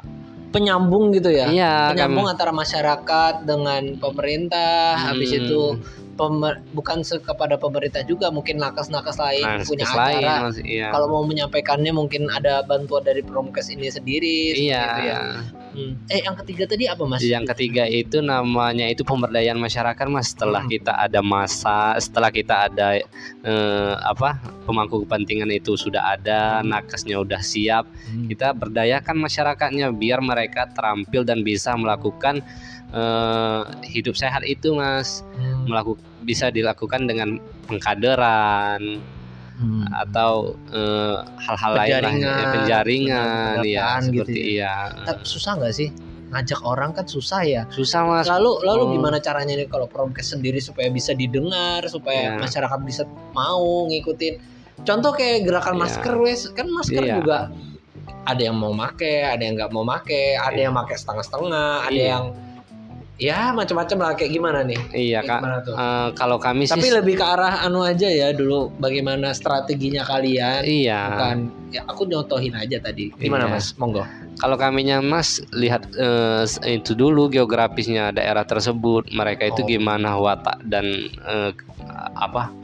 penyambung 0.48 1.10
gitu 1.10 1.28
ya. 1.28 1.44
iya, 1.46 1.90
penyambung 1.90 2.24
kami- 2.24 2.32
antara 2.32 2.52
masyarakat 2.52 3.34
dengan 3.42 3.82
pemerintah. 3.96 4.96
Habis 5.08 5.28
Hmm. 5.30 5.40
itu 5.40 5.60
pemer- 6.18 6.58
bukan 6.74 7.00
kepada 7.06 7.54
pemerintah 7.54 8.02
juga 8.02 8.28
mungkin 8.28 8.58
nakes-nakes 8.58 9.16
lain 9.16 9.44
nah, 9.46 9.62
punya 9.62 9.86
lain, 9.86 10.18
acara. 10.26 10.34
Mas, 10.50 10.58
iya, 10.60 10.90
Kalau 10.90 11.06
mau 11.06 11.22
menyampaikannya 11.22 11.94
mungkin 11.94 12.26
ada 12.28 12.60
bantuan 12.60 13.06
dari 13.06 13.22
promkes 13.22 13.70
ini 13.70 13.86
sendiri. 13.86 14.58
iya. 14.58 14.82
itu 14.82 15.00
ya. 15.06 15.18
Hmm. 15.68 15.94
Eh 16.10 16.26
yang 16.26 16.34
ketiga 16.34 16.66
tadi 16.66 16.90
apa 16.90 17.06
mas? 17.06 17.22
Yang 17.22 17.54
ketiga 17.54 17.86
itu 17.86 18.18
namanya 18.18 18.88
itu 18.88 19.06
pemberdayaan 19.06 19.56
masyarakat 19.56 20.06
mas. 20.10 20.34
Setelah 20.34 20.66
Hmm. 20.66 20.72
kita 20.74 20.92
ada 20.92 21.20
masa, 21.22 21.94
setelah 21.96 22.34
kita 22.34 22.66
ada 22.66 22.98
eh, 23.44 23.94
apa 24.02 24.36
pemangku 24.66 25.06
kepentingan 25.06 25.48
itu 25.48 25.78
sudah 25.78 26.18
ada, 26.18 26.60
nakesnya 26.60 27.16
udah 27.16 27.38
siap, 27.38 27.86
Hmm. 28.10 28.26
kita 28.26 28.50
berdayakan 28.50 29.16
masyarakatnya 29.18 29.94
biar 29.94 30.18
mereka 30.18 30.66
terampil 30.68 31.22
dan 31.22 31.40
bisa 31.40 31.76
melakukan 31.78 32.42
eh, 32.88 33.60
hidup 33.86 34.14
sehat 34.14 34.42
itu 34.44 34.72
mas. 34.72 35.20
Hmm. 35.36 35.68
Melakukan 35.68 36.00
bisa 36.22 36.48
dilakukan 36.48 37.04
dengan 37.04 37.36
pengkaderan 37.64 39.00
Hmm. 39.58 39.82
atau 39.90 40.54
eh, 40.70 41.18
hal-hal 41.42 41.72
lain 41.74 41.90
lah, 41.98 42.14
ya, 42.14 42.46
penjaringan, 42.54 43.54
ya 43.58 43.58
pendataan 43.58 44.02
gitu 44.06 44.22
seperti 44.22 44.38
ya. 44.38 44.46
iya. 44.46 44.74
Tapi 45.02 45.22
susah 45.26 45.52
nggak 45.58 45.74
sih 45.74 45.88
ngajak 46.28 46.60
orang 46.62 46.90
kan 46.94 47.06
susah 47.10 47.40
ya. 47.42 47.62
Susah 47.66 48.06
mas. 48.06 48.30
Lalu 48.30 48.62
lalu 48.62 48.82
Oh. 48.86 48.90
gimana 48.94 49.18
caranya 49.18 49.58
nih 49.58 49.66
kalau 49.66 49.90
promkes 49.90 50.30
sendiri 50.30 50.62
supaya 50.62 50.86
bisa 50.88 51.10
didengar, 51.10 51.82
supaya 51.90 52.36
Ya. 52.36 52.38
masyarakat 52.38 52.78
bisa 52.86 53.02
mau 53.34 53.88
ngikutin. 53.90 54.34
Contoh 54.86 55.10
kayak 55.10 55.42
gerakan 55.42 55.74
Ya. 55.74 55.80
masker 55.82 56.14
wes, 56.22 56.46
kan 56.54 56.70
masker 56.70 57.02
Iya. 57.02 57.18
juga 57.18 57.38
ada 58.24 58.38
yang 58.38 58.54
mau 58.54 58.70
make, 58.70 59.26
ada 59.26 59.42
yang 59.42 59.58
nggak 59.58 59.72
mau 59.72 59.82
make, 59.82 60.38
ada 60.38 60.54
yang 60.54 60.70
make 60.70 60.94
setengah-setengah, 60.94 61.90
ada 61.90 61.98
Iya. 61.98 62.08
yang 62.14 62.24
ya 63.18 63.50
macam-macam 63.50 63.98
lah 63.98 64.12
kayak 64.14 64.30
gimana 64.30 64.62
nih? 64.62 64.78
Iya 64.88 65.20
Kayak 65.20 65.22
kak. 65.26 65.40
gimana 65.42 65.56
tuh? 65.60 65.74
Eh, 65.74 66.08
kalau 66.14 66.36
kami 66.38 66.62
Tapi 66.64 66.80
sih 66.80 66.94
lebih 66.94 67.14
ke 67.14 67.24
arah 67.24 67.54
anu 67.60 67.82
aja 67.82 68.06
ya 68.06 68.30
dulu 68.30 68.70
bagaimana 68.76 69.30
strateginya 69.32 70.02
kalian. 70.02 70.62
iya. 70.62 71.02
Bukan 71.12 71.38
ya 71.68 71.82
aku 71.84 72.02
nyontohin 72.04 72.54
aja 72.54 72.78
tadi. 72.78 73.10
Gimana 73.12 73.44
Iya. 73.44 73.52
Mas? 73.52 73.74
Monggo. 73.74 74.06
Kalau 74.38 74.54
kaminya 74.54 74.98
Mas 74.98 75.42
lihat 75.50 75.90
eh, 75.92 76.46
itu 76.64 76.94
dulu 76.94 77.26
geografisnya 77.26 78.10
daerah 78.10 78.42
tersebut, 78.42 79.10
mereka 79.10 79.44
itu 79.44 79.60
Oh. 79.60 79.68
gimana 79.68 80.14
watak 80.14 80.62
dan 80.64 80.86
eh, 81.26 81.50
apa 82.14 82.54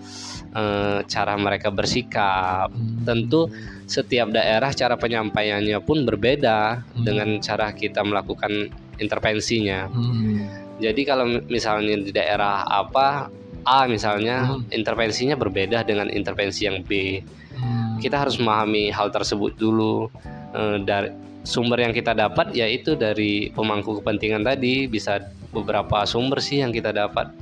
eh, 0.55 1.03
cara 1.05 1.35
mereka 1.35 1.69
bersikap. 1.69 2.71
Tentu 3.03 3.51
setiap 3.85 4.31
daerah 4.31 4.71
cara 4.71 4.95
penyampaiannya 4.95 5.77
pun 5.83 6.07
berbeda 6.07 6.81
Hmm. 6.95 7.03
dengan 7.03 7.29
cara 7.39 7.69
kita 7.69 8.01
melakukan 8.01 8.71
intervensinya. 8.99 9.89
Hmm. 9.89 10.45
Jadi 10.79 11.03
kalau 11.07 11.25
misalnya 11.47 11.95
di 11.97 12.11
daerah 12.11 12.67
apa 12.67 13.31
A 13.65 13.87
misalnya 13.87 14.45
Hmm. 14.45 14.67
intervensinya 14.71 15.35
berbeda 15.35 15.83
dengan 15.83 16.11
intervensi 16.11 16.67
yang 16.67 16.83
B. 16.85 17.23
Hmm. 17.55 18.03
kita 18.03 18.19
harus 18.27 18.35
memahami 18.37 18.91
hal 18.91 19.15
tersebut 19.15 19.55
dulu 19.55 20.11
Eh, 20.55 20.79
dari 20.87 21.11
sumber 21.43 21.83
yang 21.83 21.91
kita 21.91 22.15
dapat 22.15 22.55
yaitu 22.55 22.95
dari 22.95 23.51
pemangku 23.51 23.99
kepentingan 23.99 24.47
tadi 24.47 24.87
bisa 24.87 25.19
beberapa 25.51 26.07
sumber 26.07 26.39
sih 26.39 26.63
yang 26.63 26.71
kita 26.71 26.95
dapat 26.95 27.35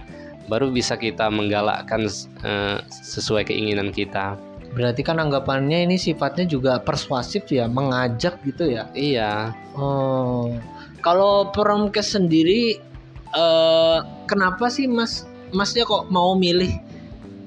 baru 0.48 0.72
bisa 0.72 0.96
kita 0.96 1.28
menggalakkan 1.28 2.08
eh, 2.40 2.76
sesuai 2.88 3.44
keinginan 3.44 3.92
kita 3.92 4.40
Berarti 4.72 5.04
kan 5.04 5.20
anggapannya 5.20 5.84
ini 5.84 6.00
sifatnya 6.00 6.48
juga 6.48 6.80
persuasif 6.80 7.44
ya, 7.52 7.68
mengajak 7.68 8.40
gitu 8.40 8.72
ya. 8.72 8.88
iya 8.96 9.52
Oh. 9.76 10.48
Kalau 11.02 11.50
promkes 11.50 12.14
sendiri 12.14 12.78
eh 13.32 13.98
kenapa 14.24 14.68
sih 14.68 14.86
Mas 14.86 15.26
Masnya 15.52 15.84
kok 15.84 16.08
mau 16.08 16.32
milih 16.32 16.72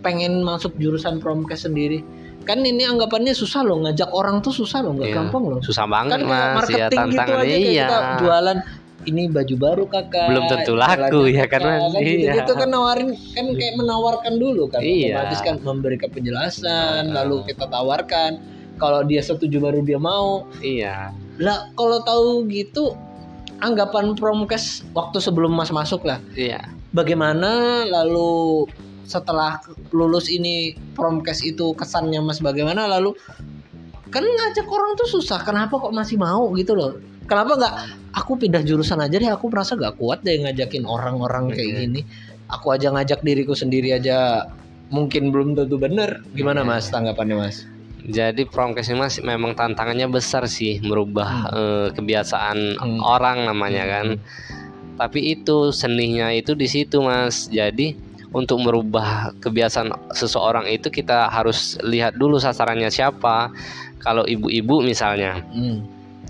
pengen 0.03 0.45
masuk 0.45 0.77
jurusan 0.77 1.17
promkes 1.17 1.65
sendiri? 1.65 2.05
Kan 2.45 2.61
ini 2.61 2.85
anggapannya 2.85 3.33
susah 3.33 3.65
loh 3.65 3.81
ngajak 3.81 4.13
orang 4.13 4.37
tuh 4.37 4.53
susah 4.53 4.85
loh, 4.85 4.93
nggak 4.93 5.09
Iya. 5.09 5.17
gampang 5.17 5.43
loh. 5.49 5.59
susah 5.65 5.89
banget 5.89 6.21
Kan 6.21 6.29
mas 6.29 6.37
ya 6.37 6.53
marketing 6.53 6.77
gitu 6.85 6.97
tantangan 7.01 7.35
aja 7.35 7.41
kayak 7.41 7.57
iya 7.65 7.85
kita 7.89 7.97
jualan 8.21 8.57
ini 9.05 9.21
baju 9.29 9.55
baru 9.57 9.83
kakak 9.85 10.27
Belum 10.29 10.45
tentu 10.45 10.73
laku 10.73 11.19
ya 11.29 11.45
kan, 11.45 11.61
gitu, 11.61 12.25
Iya. 12.25 12.31
gitu 12.37 12.51
kan 12.53 12.69
nawarin 12.69 13.09
kan 13.33 13.45
kayak 13.49 13.73
menawarkan 13.75 14.33
dulu 14.37 14.63
kan 14.69 14.81
Iya. 14.85 15.09
otomatis 15.17 15.41
kan 15.41 15.55
memberikan 15.61 16.09
penjelasan 16.13 17.03
Ah. 17.09 17.13
lalu 17.25 17.41
kita 17.49 17.65
tawarkan 17.65 18.31
kalau 18.77 19.01
dia 19.01 19.25
setuju 19.25 19.57
baru 19.57 19.81
dia 19.81 19.97
mau 19.97 20.45
iya 20.61 21.09
lah 21.41 21.73
kalau 21.73 21.97
tahu 22.01 22.45
gitu 22.45 22.93
anggapan 23.63 24.15
promkes 24.17 24.83
waktu 24.91 25.21
sebelum 25.21 25.55
mas 25.55 25.71
masuk 25.71 26.03
lah. 26.03 26.19
Iya. 26.35 26.63
Bagaimana 26.95 27.83
lalu 27.87 28.65
setelah 29.05 29.61
lulus 29.93 30.27
ini 30.31 30.73
promkes 30.97 31.45
itu 31.45 31.71
kesannya 31.77 32.19
mas 32.23 32.41
bagaimana? 32.41 32.89
Lalu 32.89 33.15
kan 34.09 34.23
ngajak 34.23 34.67
orang 34.67 34.95
tuh 34.95 35.19
susah 35.19 35.43
kenapa 35.43 35.75
kok 35.77 35.93
masih 35.93 36.15
mau 36.19 36.51
gitu 36.55 36.75
loh? 36.75 36.97
Kenapa 37.25 37.57
nggak 37.57 37.75
aku 38.13 38.37
pindah 38.37 38.61
jurusan 38.61 39.01
aja 39.01 39.17
deh 39.17 39.31
aku 39.33 39.49
merasa 39.49 39.73
gak 39.73 39.97
kuat 39.97 40.21
deh 40.21 40.37
ngajakin 40.45 40.85
orang-orang 40.85 41.49
kayak 41.51 41.89
gini. 41.89 42.01
Aku 42.53 42.69
aja 42.69 42.93
ngajak 42.93 43.25
diriku 43.25 43.57
sendiri 43.57 43.97
aja 43.97 44.45
mungkin 44.93 45.33
belum 45.33 45.57
tentu 45.57 45.81
bener. 45.81 46.21
Gimana 46.37 46.61
mas 46.61 46.87
tanggapannya 46.93 47.35
mas 47.35 47.65
Jadi 48.05 48.45
promkes 48.45 48.93
ini 48.93 49.01
mas 49.01 49.17
memang 49.17 49.57
tantangannya 49.57 50.05
besar 50.05 50.45
sih 50.45 50.77
merubah 50.85 51.49
eh, 51.49 51.87
kebiasaan 51.97 52.77
Hmm. 52.77 53.01
orang 53.01 53.49
namanya 53.49 53.83
kan. 53.89 54.07
Tapi 54.95 55.33
itu 55.35 55.73
seninya 55.73 56.29
itu 56.29 56.53
di 56.53 56.69
situ 56.69 57.01
mas. 57.01 57.49
Jadi 57.49 57.97
untuk 58.29 58.61
merubah 58.61 59.33
kebiasaan 59.41 60.13
seseorang 60.13 60.69
itu 60.69 60.91
kita 60.93 61.31
harus 61.33 61.81
lihat 61.81 62.13
dulu 62.15 62.37
sasarannya 62.37 62.93
siapa. 62.93 63.49
Kalau 64.05 64.21
ibu-ibu 64.21 64.85
misalnya, 64.85 65.41
Hmm. 65.49 65.81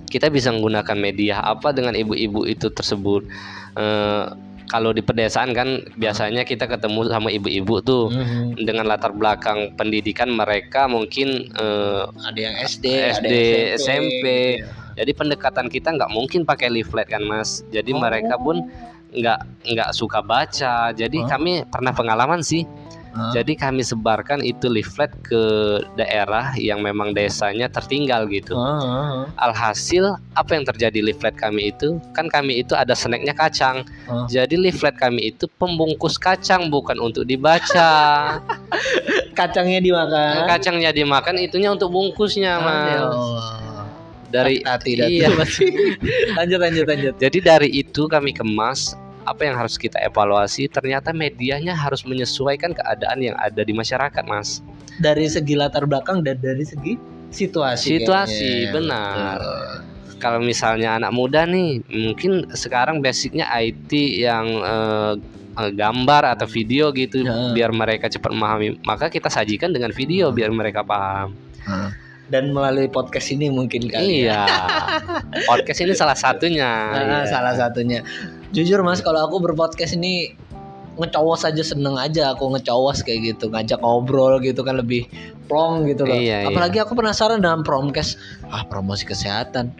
kita 0.07 0.31
bisa 0.31 0.47
menggunakan 0.55 0.95
media 0.95 1.43
apa 1.43 1.75
dengan 1.75 1.91
ibu-ibu 1.91 2.47
itu 2.47 2.71
tersebut. 2.71 3.27
Eh, 3.75 4.25
kalau 4.65 4.89
di 4.89 4.99
pedesaan 4.99 5.51
kan 5.51 5.67
biasanya 5.93 6.41
kita 6.41 6.65
ketemu 6.65 7.07
sama 7.07 7.29
ibu-ibu 7.29 7.75
tuh 7.79 8.09
Mhm. 8.09 8.61
dengan 8.61 8.85
latar 8.85 9.11
belakang 9.11 9.73
pendidikan 9.73 10.27
mereka 10.27 10.85
mungkin 10.85 11.49
eh, 11.51 12.03
ada 12.07 12.39
yang 12.39 12.55
SD, 12.59 12.85
ada 12.89 13.21
SD, 13.21 13.33
yang 13.33 13.77
SMP. 13.77 14.25
gitu 14.25 14.29
ya. 14.61 14.67
jadi 14.95 15.11
pendekatan 15.13 15.67
kita 15.67 15.89
nggak 15.91 16.09
mungkin 16.09 16.41
pakai 16.43 16.67
leaflet 16.67 17.05
kan 17.05 17.21
mas 17.21 17.61
jadi 17.67 17.91
Oh. 17.91 17.99
mereka 17.99 18.35
pun 18.35 18.65
nggak 19.11 19.39
nggak 19.65 19.89
suka 19.91 20.19
baca 20.19 20.91
jadi 20.91 21.17
Oh. 21.17 21.25
kami 21.25 21.63
pernah 21.65 21.91
pengalaman 21.91 22.39
sih 22.39 22.67
Jadi 23.31 23.55
kami 23.55 23.79
sebarkan 23.79 24.43
itu 24.43 24.67
leaflet 24.67 25.07
ke 25.23 25.43
daerah 25.95 26.51
yang 26.59 26.83
memang 26.83 27.15
desanya 27.15 27.71
tertinggal 27.71 28.27
gitu. 28.27 28.59
Ah, 28.59 29.23
Alhasil 29.39 30.19
apa 30.35 30.51
yang 30.51 30.67
terjadi 30.67 30.99
leaflet 30.99 31.35
kami 31.39 31.71
itu 31.71 31.95
kan 32.11 32.27
kami 32.27 32.59
itu 32.59 32.75
ada 32.75 32.91
snacknya 32.91 33.31
kacang. 33.31 33.87
Ah. 34.11 34.27
Jadi 34.27 34.59
leaflet 34.59 34.99
kami 34.99 35.31
itu 35.31 35.47
pembungkus 35.55 36.19
kacang 36.19 36.67
bukan 36.67 36.99
untuk 36.99 37.23
dibaca. 37.23 37.91
kacangnya 39.39 39.79
dimakan. 39.79 40.47
Kacangnya 40.47 40.91
dimakan 40.91 41.35
itunya 41.39 41.71
untuk 41.71 41.91
bungkusnya 41.95 42.59
ya 42.59 42.63
mas. 42.63 42.99
Allah. 42.99 43.85
Dari 44.25 44.59
Hati, 44.67 44.99
hati, 44.99 45.23
iya. 45.23 45.31
masih. 45.31 45.71
lanjut 46.37 46.59
lanjut 46.59 46.85
lanjut. 46.89 47.13
Jadi 47.15 47.37
dari 47.39 47.69
itu 47.71 48.11
kami 48.11 48.35
kemas 48.35 48.99
apa 49.25 49.41
yang 49.43 49.57
harus 49.57 49.75
kita 49.75 49.97
evaluasi 49.99 50.69
ternyata 50.69 51.09
medianya 51.11 51.73
harus 51.73 52.05
menyesuaikan 52.05 52.71
keadaan 52.71 53.19
yang 53.19 53.35
ada 53.37 53.61
di 53.61 53.73
masyarakat 53.73 54.23
mas 54.25 54.61
Dari 54.95 55.27
segi 55.27 55.59
latar 55.59 55.83
belakang 55.83 56.23
dan 56.23 56.39
dari 56.39 56.63
segi 56.63 56.95
situasi. 57.27 57.99
Situasi, 57.99 58.39
kayaknya. 58.39 58.71
benar. 58.71 59.37
Betul. 59.41 59.67
kalau 60.15 60.39
misalnya 60.39 60.95
anak 60.95 61.11
muda 61.11 61.43
nih 61.43 61.83
mungkin 61.91 62.47
sekarang 62.55 63.03
basicnya 63.03 63.45
IT 63.51 63.91
yang 64.15 64.47
eh, 64.63 65.13
eh, 65.59 65.71
gambar 65.75 66.39
atau 66.39 66.47
video 66.47 66.95
gitu 66.95 67.21
Ya. 67.21 67.51
biar 67.51 67.75
mereka 67.75 68.07
cepat 68.07 68.31
memahami 68.31 68.79
maka 68.87 69.11
kita 69.11 69.27
sajikan 69.27 69.75
dengan 69.75 69.91
video 69.91 70.31
biar 70.31 70.49
mereka 70.49 70.81
paham 70.81 71.35
Dan 72.25 72.49
melalui 72.51 72.87
podcast 72.87 73.29
ini 73.29 73.47
mungkin 73.47 73.85
kali. 73.85 74.25
ya. 74.25 74.45
iya 74.49 75.41
podcast 75.45 75.79
ini 75.81 75.93
salah 75.93 76.17
satunya 76.17 76.65
Ah, 76.65 77.01
iya. 77.01 77.19
Salah 77.29 77.53
satunya. 77.53 78.01
Jujur 78.49 78.81
mas, 78.81 78.99
kalau 78.99 79.21
aku 79.23 79.37
berpodcast 79.39 79.93
ini 79.93 80.33
ngecowos 80.95 81.43
aja 81.43 81.59
seneng 81.59 81.99
aja 81.99 82.31
aku 82.31 82.55
ngecowos 82.55 83.03
kayak 83.03 83.35
gitu 83.35 83.51
ngajak 83.51 83.83
ngobrol 83.83 84.39
gitu 84.39 84.63
kan 84.63 84.79
lebih 84.79 85.03
plong 85.45 85.83
gitu 85.91 86.07
loh 86.07 86.15
Iya, 86.15 86.47
iya. 86.47 86.47
apalagi 86.47 86.79
aku 86.79 86.95
penasaran 86.95 87.43
dengan 87.43 87.67
promkes 87.67 88.15
ah 88.47 88.63
promosi 88.63 89.03
kesehatan 89.03 89.75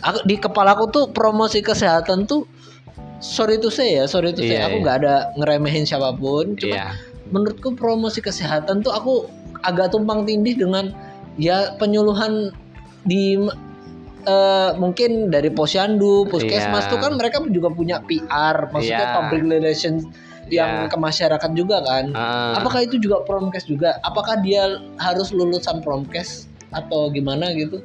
aku 0.00 0.24
di 0.24 0.40
kepala 0.40 0.72
aku 0.72 0.88
tuh 0.88 1.04
promosi 1.12 1.60
kesehatan 1.60 2.24
tuh 2.24 2.48
sorry 3.20 3.60
to 3.60 3.68
say 3.68 4.00
ya 4.00 4.08
sorry 4.08 4.32
to 4.32 4.40
say 4.40 4.56
Iya, 4.56 4.72
aku 4.72 4.76
iya. 4.80 4.84
nggak 4.88 4.96
ada 5.04 5.14
ngeremehin 5.36 5.84
siapa 5.84 6.16
pun 6.16 6.56
cuma 6.56 6.72
iya 6.72 6.96
menurutku 7.28 7.76
promosi 7.76 8.24
kesehatan 8.24 8.80
tuh 8.80 8.96
aku 8.96 9.28
agak 9.60 9.92
tumpang 9.92 10.24
tindih 10.24 10.56
dengan 10.56 10.88
ya 11.36 11.74
penyuluhan 11.76 12.50
di 13.04 13.36
eh, 14.24 14.70
mungkin 14.80 15.28
dari 15.28 15.52
posyandu, 15.52 16.24
puskesmas 16.32 16.88
Iya. 16.88 16.90
tuh 16.96 16.98
kan 16.98 17.12
mereka 17.12 17.44
juga 17.52 17.68
punya 17.68 18.00
PR, 18.08 18.72
maksudnya 18.72 19.12
Iya. 19.12 19.16
public 19.20 19.42
relations 19.44 20.08
yang 20.48 20.88
Iya. 20.88 20.88
ke 20.88 20.96
masyarakat 20.96 21.50
juga 21.52 21.84
kan. 21.84 22.08
Ah, 22.16 22.56
Apakah 22.56 22.88
itu 22.88 22.96
juga 22.96 23.20
promkes 23.28 23.68
juga? 23.68 24.00
Apakah 24.00 24.40
dia 24.40 24.80
harus 24.96 25.28
lulusan 25.28 25.84
promkes 25.84 26.48
atau 26.72 27.12
gimana 27.12 27.52
gitu? 27.52 27.84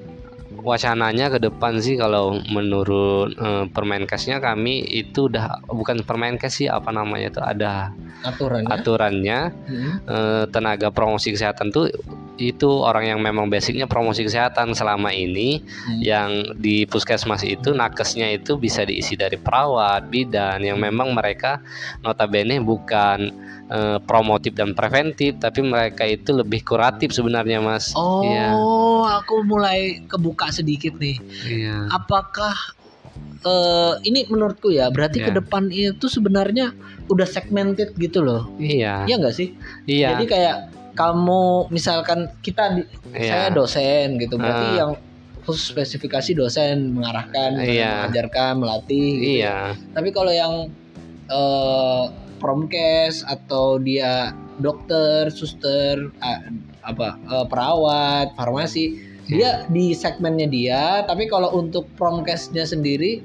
Wacananya 0.62 1.30
ke 1.30 1.40
depan 1.40 1.80
sih 1.80 1.96
kalau 1.96 2.38
menurut 2.48 3.34
eh, 3.34 3.66
Permenkesnya 3.70 4.40
kami 4.40 4.82
itu 4.84 5.28
udah 5.28 5.64
bukan 5.68 6.04
Permenkes 6.04 6.60
sih 6.60 6.68
apa 6.68 6.90
namanya 6.90 7.28
itu 7.32 7.42
ada 7.42 7.74
Aturannya. 8.20 8.68
aturannya 8.68 9.40
Hmm. 9.66 9.92
eh, 10.06 10.44
tenaga 10.50 10.90
promosi 10.90 11.32
kesehatan 11.32 11.72
tuh 11.72 11.88
itu 12.36 12.72
orang 12.72 13.04
yang 13.04 13.20
memang 13.20 13.52
basicnya 13.52 13.84
promosi 13.84 14.24
kesehatan 14.24 14.72
selama 14.72 15.12
ini 15.12 15.60
Hmm. 15.60 16.00
yang 16.00 16.30
di 16.56 16.84
puskesmas 16.84 17.44
itu 17.44 17.72
nakesnya 17.72 18.32
itu 18.32 18.56
bisa 18.56 18.84
diisi 18.84 19.16
dari 19.16 19.36
perawat 19.36 20.08
bidan 20.08 20.64
yang 20.64 20.80
memang 20.80 21.12
mereka 21.12 21.60
notabene 22.00 22.60
bukan 22.60 23.32
eh, 23.70 23.98
promotif 24.02 24.52
dan 24.52 24.74
preventif 24.74 25.38
tapi 25.38 25.62
mereka 25.62 26.04
itu 26.04 26.32
lebih 26.32 26.62
kuratif 26.62 27.10
sebenarnya 27.10 27.60
mas 27.60 27.94
Oh, 27.94 28.22
Iya. 28.22 28.58
aku 29.16 29.42
mulai 29.44 29.80
kebuka 30.04 30.50
sedikit 30.50 30.98
nih. 30.98 31.18
iya 31.46 31.86
apakah 31.88 32.56
eh, 33.42 33.94
ini 34.04 34.26
menurutku 34.26 34.70
ya 34.70 34.90
berarti 34.90 35.20
Ya. 35.20 35.26
ke 35.26 35.32
depan 35.34 35.70
itu 35.70 36.06
sebenarnya 36.06 36.74
udah 37.06 37.26
segmented 37.26 37.96
gitu 37.96 38.20
loh 38.20 38.50
iya 38.58 39.06
Iya 39.06 39.16
nggak 39.18 39.36
sih 39.36 39.54
iya 39.86 40.14
jadi 40.14 40.26
kayak 40.26 40.56
kamu 40.92 41.70
misalkan 41.70 42.28
kita 42.40 42.76
di- 42.76 42.90
Iya. 43.14 43.30
saya 43.30 43.48
dosen 43.50 44.18
gitu 44.18 44.36
berarti 44.36 44.66
Ah. 44.68 44.76
yang 44.78 44.92
khusus 45.40 45.72
spesifikasi 45.72 46.36
dosen 46.36 46.92
mengarahkan 46.92 47.56
Iya. 47.58 48.06
mengajarkan 48.06 48.60
melatih 48.60 49.10
gitu 49.16 49.34
ya. 49.40 49.40
iya 49.40 49.58
tapi 49.90 50.10
kalau 50.10 50.30
yang 50.30 50.54
eh, 51.30 52.04
promkes 52.40 53.22
atau 53.28 53.78
dia 53.78 54.32
dokter 54.64 55.28
suster 55.30 56.10
ah, 56.24 56.40
apa 56.88 57.20
eh, 57.20 57.46
perawat 57.52 58.34
farmasi 58.40 58.96
dia 59.30 59.68
di 59.70 59.94
segmennya 59.94 60.48
dia 60.50 60.84
tapi 61.06 61.30
kalau 61.30 61.54
untuk 61.54 61.86
promkesnya 62.00 62.66
sendiri 62.66 63.22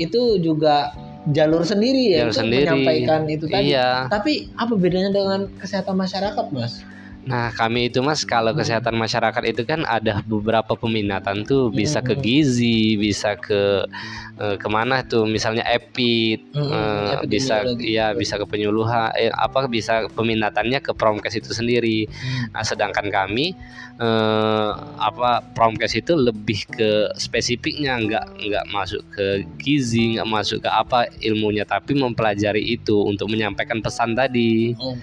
itu 0.00 0.40
juga 0.40 0.94
jalur 1.30 1.62
sendiri 1.64 2.16
ya 2.16 2.18
Jalur 2.24 2.32
untuk 2.32 2.40
sendiri. 2.44 2.64
menyampaikan 2.68 3.20
itu 3.32 3.44
tadi. 3.48 3.72
Iya. 3.72 4.12
Tapi 4.12 4.52
apa 4.60 4.72
bedanya 4.76 5.10
dengan 5.14 5.40
kesehatan 5.56 5.96
masyarakat 5.96 6.46
mas 6.52 6.84
Nah, 7.24 7.48
kami 7.56 7.88
itu 7.88 8.04
Mas 8.04 8.20
kalau 8.28 8.52
kesehatan 8.52 9.00
masyarakat 9.00 9.42
itu 9.48 9.64
kan 9.64 9.88
ada 9.88 10.20
beberapa 10.28 10.76
peminatan 10.76 11.48
tuh. 11.48 11.72
Bisa 11.72 12.04
ke 12.04 12.12
gizi, 12.20 13.00
bisa 13.00 13.32
ke 13.40 13.88
eh, 14.36 14.56
ke 14.60 14.68
mana 14.68 15.00
tuh, 15.06 15.24
misalnya 15.24 15.64
epid, 15.72 16.42
Hmm, 16.52 16.68
eh, 16.70 17.16
bisa 17.26 17.64
ya 17.80 18.12
bisa 18.12 18.36
ke 18.36 18.44
penyuluhan, 18.44 19.08
eh, 19.16 19.32
apa 19.32 19.64
bisa 19.70 20.04
peminatannya 20.12 20.84
ke 20.84 20.92
promkes 20.92 21.32
itu 21.38 21.50
sendiri. 21.56 22.04
Hmm. 22.10 22.52
Nah, 22.52 22.62
sedangkan 22.66 23.08
kami 23.08 23.56
eh, 23.98 24.70
apa 25.00 25.40
promkes 25.54 25.94
itu 25.96 26.12
lebih 26.18 26.66
ke 26.68 27.14
spesifiknya, 27.16 27.94
nggak 28.04 28.24
nggak 28.42 28.66
masuk 28.74 29.00
ke 29.14 29.48
gizi, 29.56 30.18
nggak 30.18 30.28
masuk 30.28 30.58
ke 30.60 30.68
apa 30.68 31.08
ilmunya, 31.22 31.64
tapi 31.64 31.94
mempelajari 31.96 32.60
itu 32.60 33.00
untuk 33.06 33.30
menyampaikan 33.30 33.80
pesan 33.80 34.12
tadi. 34.18 34.74
Oh, 34.76 34.98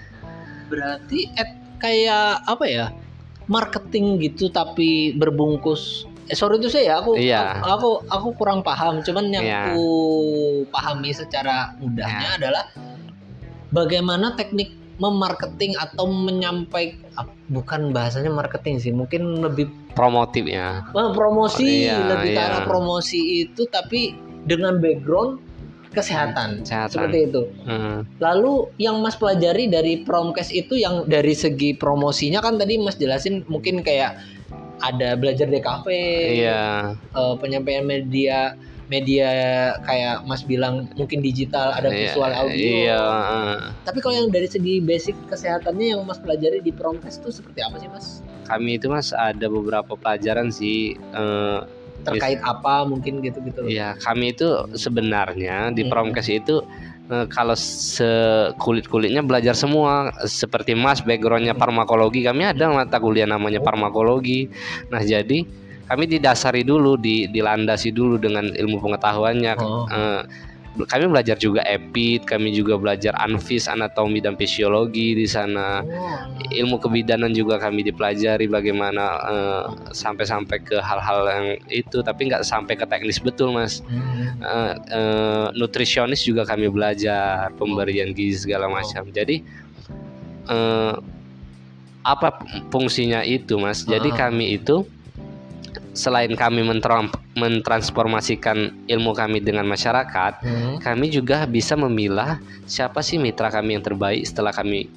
berarti 0.70 1.28
et- 1.40 1.61
kayak 1.82 2.46
apa 2.46 2.66
ya 2.66 2.86
marketing 3.50 4.22
gitu 4.22 4.48
tapi 4.48 5.12
berbungkus 5.12 6.06
eh, 6.30 6.38
sorry 6.38 6.56
itu 6.56 6.70
saya 6.70 6.84
ya 6.86 6.94
aku 7.02 7.12
Iya. 7.18 7.60
aku 7.60 8.06
aku 8.08 8.28
kurang 8.38 8.62
paham 8.62 9.02
cuman 9.02 9.26
yang 9.28 9.44
Iya. 9.44 9.60
aku 9.68 9.84
pahami 10.70 11.12
secara 11.12 11.74
mudahnya 11.76 12.38
adalah 12.38 12.64
bagaimana 13.70 14.36
teknik 14.36 14.72
memarketing 14.96 15.74
atau 15.76 16.06
menyampaikan 16.06 17.26
bukan 17.50 17.90
bahasanya 17.90 18.30
marketing 18.30 18.78
sih 18.78 18.94
mungkin 18.94 19.42
lebih 19.42 19.68
Promotif 19.92 20.46
ya. 20.46 20.86
eh, 20.88 21.10
promosi 21.12 21.90
Iya, 21.90 22.08
lebih 22.08 22.30
ke 22.32 22.40
iya. 22.40 22.48
arah 22.48 22.62
promosi 22.64 23.20
itu 23.44 23.66
tapi 23.68 24.14
dengan 24.46 24.78
background 24.78 25.42
kesehatan, 25.92 26.64
Kesehatan. 26.64 26.90
seperti 26.90 27.20
itu 27.28 27.42
Hmm. 27.62 28.08
Lalu 28.18 28.72
yang 28.78 29.00
Mas 29.00 29.14
pelajari 29.14 29.68
dari 29.68 30.02
promkes 30.02 30.50
itu 30.50 30.76
yang 30.76 31.04
dari 31.06 31.36
segi 31.36 31.76
promosinya 31.76 32.40
kan 32.40 32.56
tadi 32.56 32.80
Mas 32.80 32.96
jelasin 32.96 33.44
mungkin 33.46 33.84
kayak 33.84 34.16
ada 34.82 35.14
belajar 35.14 35.46
DKV, 35.46 35.86
Iya, 36.34 36.96
eh, 36.98 37.34
penyampaian 37.38 37.86
media 37.86 38.58
media 38.88 39.30
kayak 39.84 40.26
Mas 40.26 40.44
bilang 40.44 40.90
mungkin 40.96 41.22
digital, 41.22 41.72
ada 41.72 41.88
iya, 41.88 42.12
visual 42.12 42.32
audio. 42.34 42.60
Iya. 42.82 43.04
Tapi 43.88 44.00
kalau 44.00 44.16
yang 44.18 44.28
dari 44.28 44.48
segi 44.48 44.82
basic 44.82 45.16
kesehatannya 45.28 45.96
yang 45.96 46.02
Mas 46.04 46.20
pelajari 46.20 46.60
di 46.60 46.72
promkes 46.72 47.20
itu 47.20 47.32
seperti 47.32 47.62
apa 47.62 47.78
sih 47.78 47.88
Mas? 47.88 48.20
kami 48.42 48.76
itu 48.76 48.92
mas 48.92 49.16
ada 49.16 49.48
beberapa 49.48 49.96
pelajaran 49.96 50.52
sih. 50.52 51.00
eh, 51.16 51.60
Terkait 52.04 52.40
apa 52.42 52.84
mungkin 52.84 53.22
gitu-gitu. 53.22 53.66
loh. 53.66 53.70
ya 53.70 53.94
kami 53.98 54.34
itu 54.34 54.48
sebenarnya 54.74 55.70
di 55.72 55.86
Hmm. 55.86 55.92
promkes 55.92 56.28
itu 56.28 56.62
eh, 57.12 57.26
kalau 57.28 57.54
sekulit 57.54 58.88
kulitnya 58.88 59.20
belajar 59.22 59.52
semua 59.54 60.10
seperti 60.24 60.74
mas 60.74 61.04
backgroundnya 61.04 61.54
farmakologi 61.54 62.24
kami 62.24 62.48
ada 62.48 62.72
mata 62.72 62.98
kuliah 62.98 63.28
namanya 63.28 63.60
farmakologi. 63.60 64.48
Nah 64.90 65.04
jadi 65.04 65.44
kami 65.92 66.08
didasari 66.08 66.64
dulu, 66.64 66.96
di, 66.96 67.28
dilandasi 67.28 67.92
dulu 67.92 68.16
dengan 68.16 68.48
ilmu 68.48 68.80
pengetahuannya. 68.80 69.54
Oh. 69.60 69.84
Eh, 69.92 70.22
kami 70.72 71.12
belajar 71.12 71.36
juga 71.36 71.60
epid, 71.68 72.24
kami 72.24 72.56
juga 72.56 72.80
belajar 72.80 73.12
anfis, 73.20 73.68
anatomi 73.68 74.24
dan 74.24 74.40
fisiologi 74.40 75.14
di 75.20 75.28
sana. 75.28 75.84
Oh. 75.84 76.18
ilmu 76.52 76.84
kebidanan 76.84 77.32
juga 77.32 77.56
kami 77.56 77.80
dipelajari 77.80 78.44
bagaimana 78.44 79.04
eh, 79.24 79.64
sampai-sampai 79.96 80.60
ke 80.60 80.84
hal-hal 80.84 81.24
yang 81.32 81.46
itu 81.72 82.04
tapi 82.04 82.28
nggak 82.28 82.44
sampai 82.44 82.76
ke 82.76 82.84
teknis 82.84 83.24
betul 83.24 83.56
mas. 83.56 83.80
Eh, 84.42 84.74
eh, 84.92 85.48
nutrisionis 85.56 86.28
juga 86.28 86.44
kami 86.44 86.68
belajar 86.68 87.56
pemberian 87.56 88.12
gizi 88.12 88.48
segala 88.50 88.68
macam 88.68 89.08
jadi 89.16 89.40
eh, 90.50 90.96
apa 92.04 92.30
fungsinya 92.74 93.22
itu 93.24 93.56
mas 93.62 93.86
jadi 93.86 94.10
Ah. 94.12 94.28
kami 94.28 94.58
itu 94.60 94.84
selain 95.94 96.34
kami 96.36 96.66
mentram- 96.66 97.14
mentransformasikan 97.34 98.58
ilmu 98.86 99.12
kami 99.12 99.40
dengan 99.40 99.64
masyarakat 99.64 100.34
Hmm. 100.42 100.76
kami 100.80 101.08
juga 101.08 101.44
bisa 101.46 101.74
memilah 101.74 102.38
siapa 102.66 103.00
sih 103.00 103.16
mitra 103.16 103.48
kami 103.48 103.76
yang 103.76 103.84
terbaik 103.84 104.22
setelah 104.22 104.52
kami 104.52 104.92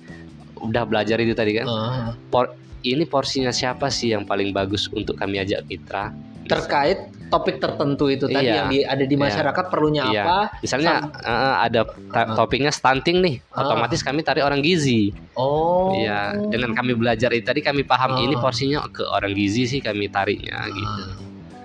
udah 0.57 0.83
belajar 0.83 1.17
itu 1.19 1.33
tadi 1.33 1.55
kan 1.55 1.67
Ah. 1.67 2.11
por- 2.29 2.53
ini 2.81 3.05
porsinya 3.05 3.49
siapa 3.49 3.89
sih 3.89 4.13
yang 4.13 4.25
paling 4.25 4.51
bagus 4.51 4.91
untuk 4.91 5.15
kami 5.15 5.39
ajak 5.39 5.65
mitra 5.65 6.13
terkait 6.45 7.09
topik 7.27 7.57
tertentu 7.57 8.07
itu 8.07 8.29
tadi 8.29 8.45
Iya. 8.45 8.55
yang 8.55 8.69
di- 8.69 8.85
ada 8.85 9.01
di 9.03 9.17
Iya. 9.17 9.25
masyarakat 9.25 9.65
perlunya 9.67 10.03
Iya. 10.05 10.23
apa 10.23 10.37
misalnya 10.61 10.93
eh, 11.17 11.55
ada 11.63 11.81
Ah. 12.13 12.37
topiknya 12.37 12.69
stunting 12.69 13.19
nih 13.19 13.37
Ah. 13.49 13.65
otomatis 13.65 14.05
kami 14.05 14.21
tarik 14.21 14.45
orang 14.45 14.61
gizi 14.61 15.15
oh 15.35 15.97
Iya, 15.97 16.37
dengan 16.49 16.75
kami 16.75 16.93
belajar 16.93 17.33
itu 17.33 17.45
tadi 17.45 17.63
kami 17.63 17.81
paham 17.83 18.19
Ah. 18.19 18.21
ini 18.21 18.37
porsinya 18.37 18.85
ke 18.87 19.01
orang 19.03 19.33
gizi 19.33 19.65
sih 19.65 19.81
kami 19.81 20.07
tariknya 20.07 20.69
gitu. 20.69 21.24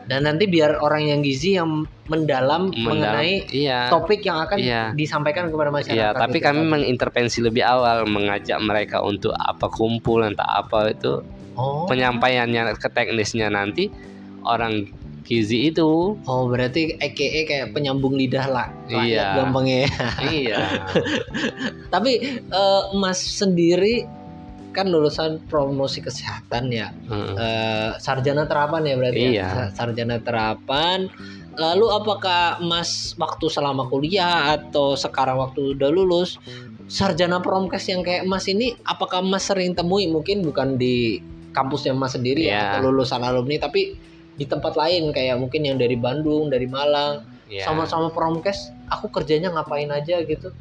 Dan 0.10 0.26
nanti 0.26 0.44
biar 0.44 0.82
orang 0.82 1.06
yang 1.06 1.22
gizi 1.22 1.54
yang 1.54 1.86
mendalam, 2.10 2.74
Mendalam- 2.74 2.82
mengenai 2.82 3.46
iya. 3.54 3.86
topik 3.88 4.26
yang 4.26 4.42
akan 4.42 4.58
Iya. 4.58 4.84
disampaikan 4.92 5.48
kepada 5.48 5.70
masyarakat 5.70 5.94
Iya, 5.94 6.18
tapi 6.18 6.42
itu 6.42 6.46
kami 6.50 6.60
tadi. 6.60 6.72
mengintervensi 6.74 7.40
lebih 7.40 7.62
awal, 7.62 8.04
mengajak 8.04 8.58
mereka 8.58 9.00
untuk 9.00 9.32
apa 9.32 9.70
kumpul 9.70 10.26
entah 10.26 10.66
apa 10.66 10.90
itu 10.90 11.22
oh 11.54 11.86
penyampaiannya 11.86 12.74
ke 12.74 12.90
teknisnya 12.90 13.48
nanti 13.48 13.94
orang 14.42 14.90
gizi 15.22 15.70
itu. 15.70 16.18
oh 16.18 16.44
berarti 16.48 16.98
EKE 16.98 17.46
kayak 17.46 17.68
penyambung 17.70 18.18
lidah 18.18 18.50
lah 18.50 18.68
Iya. 18.90 19.38
gampangnya 19.38 19.86
ya. 19.86 19.94
iya. 20.26 20.58
tapi 21.94 22.18
eh, 22.42 22.84
Mas 22.96 23.22
sendiri 23.22 24.10
kan 24.70 24.86
lulusan 24.86 25.42
promosi 25.46 26.00
kesehatan 26.00 26.70
ya 26.70 26.94
Heeh. 27.10 27.34
Eh, 27.36 27.92
sarjana 27.98 28.46
terapan 28.46 28.86
ya 28.86 28.96
berarti 28.96 29.20
ya? 29.20 29.30
Iya. 29.32 29.48
Sa- 29.50 29.72
sarjana 29.84 30.18
terapan 30.20 31.10
lalu 31.54 31.92
apakah 31.92 32.62
Mas 32.62 33.12
waktu 33.16 33.50
selama 33.50 33.86
kuliah 33.86 34.56
atau 34.56 34.96
sekarang 34.96 35.38
waktu 35.38 35.76
udah 35.76 35.90
lulus 35.90 36.40
sarjana 36.88 37.38
promkes 37.40 37.86
yang 37.86 38.00
kayak 38.00 38.24
Mas 38.24 38.48
ini 38.48 38.78
apakah 38.82 39.20
Mas 39.20 39.46
sering 39.46 39.74
temui 39.74 40.08
mungkin 40.08 40.40
bukan 40.42 40.76
di 40.76 41.20
kampusnya 41.52 41.92
Mas 41.92 42.14
sendiri 42.14 42.46
ya 42.46 42.54
Iya. 42.54 42.64
atau 42.80 42.90
lulusan 42.90 43.20
alumni 43.20 43.58
tapi 43.60 43.98
di 44.34 44.46
tempat 44.48 44.74
lain 44.74 45.12
kayak 45.12 45.36
mungkin 45.36 45.68
yang 45.68 45.76
dari 45.76 45.98
Bandung 45.98 46.48
dari 46.48 46.64
Malang 46.64 47.26
Iya. 47.50 47.66
sama-sama 47.66 48.08
promkes 48.08 48.70
aku 48.88 49.10
kerjanya 49.10 49.50
ngapain 49.50 49.90
aja 49.90 50.22
gitu 50.22 50.54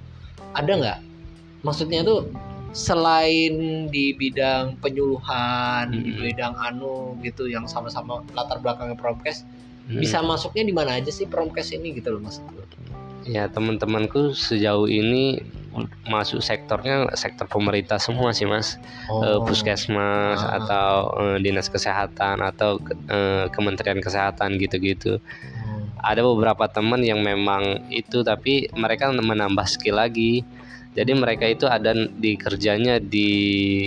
ada 0.51 0.73
nggak 0.73 0.99
maksudnya 1.61 2.01
tuh 2.01 2.27
selain 2.73 3.55
di 3.89 4.13
bidang 4.13 4.77
penyuluhan 4.79 5.89
di 5.91 6.13
Mm-mm. 6.13 6.23
bidang 6.25 6.55
anu 6.55 7.17
gitu 7.21 7.49
yang 7.49 7.65
sama-sama 7.65 8.21
latar 8.33 8.61
belakangnya 8.61 8.97
promkes 8.97 9.45
Hmm. 9.89 10.05
bisa 10.05 10.21
masuknya 10.21 10.69
di 10.69 10.75
mana 10.77 11.01
aja 11.01 11.09
sih 11.09 11.25
promkes 11.25 11.73
ini 11.73 11.97
gitu 11.97 12.13
loh 12.13 12.21
mas 12.21 12.45
Ya 13.25 13.49
teman-temanku 13.49 14.37
sejauh 14.37 14.85
ini 14.85 15.41
masuk 16.05 16.41
sektornya 16.41 17.09
sektor 17.13 17.45
pemerintah 17.45 17.97
semua 17.97 18.33
sih 18.33 18.45
mas. 18.45 18.77
Eh, 19.09 19.41
puskesmas 19.45 20.41
Ah. 20.41 20.61
atau 20.61 20.93
eh, 21.17 21.37
dinas 21.41 21.69
kesehatan 21.69 22.41
atau 22.41 22.77
eh, 23.09 23.49
kementerian 23.49 24.01
kesehatan 24.01 24.61
gitu-gitu. 24.61 25.21
Hmm. 25.25 25.89
Ada 26.01 26.21
beberapa 26.21 26.69
teman 26.69 27.01
yang 27.01 27.21
memang 27.25 27.89
itu 27.89 28.21
tapi 28.21 28.69
mereka 28.77 29.09
menambah 29.09 29.65
skill 29.69 30.01
lagi. 30.01 30.45
Jadi 30.99 31.13
mereka 31.15 31.47
itu 31.47 31.71
ada 31.71 31.95
di 31.95 32.35
kerjanya 32.35 32.99
di 32.99 33.29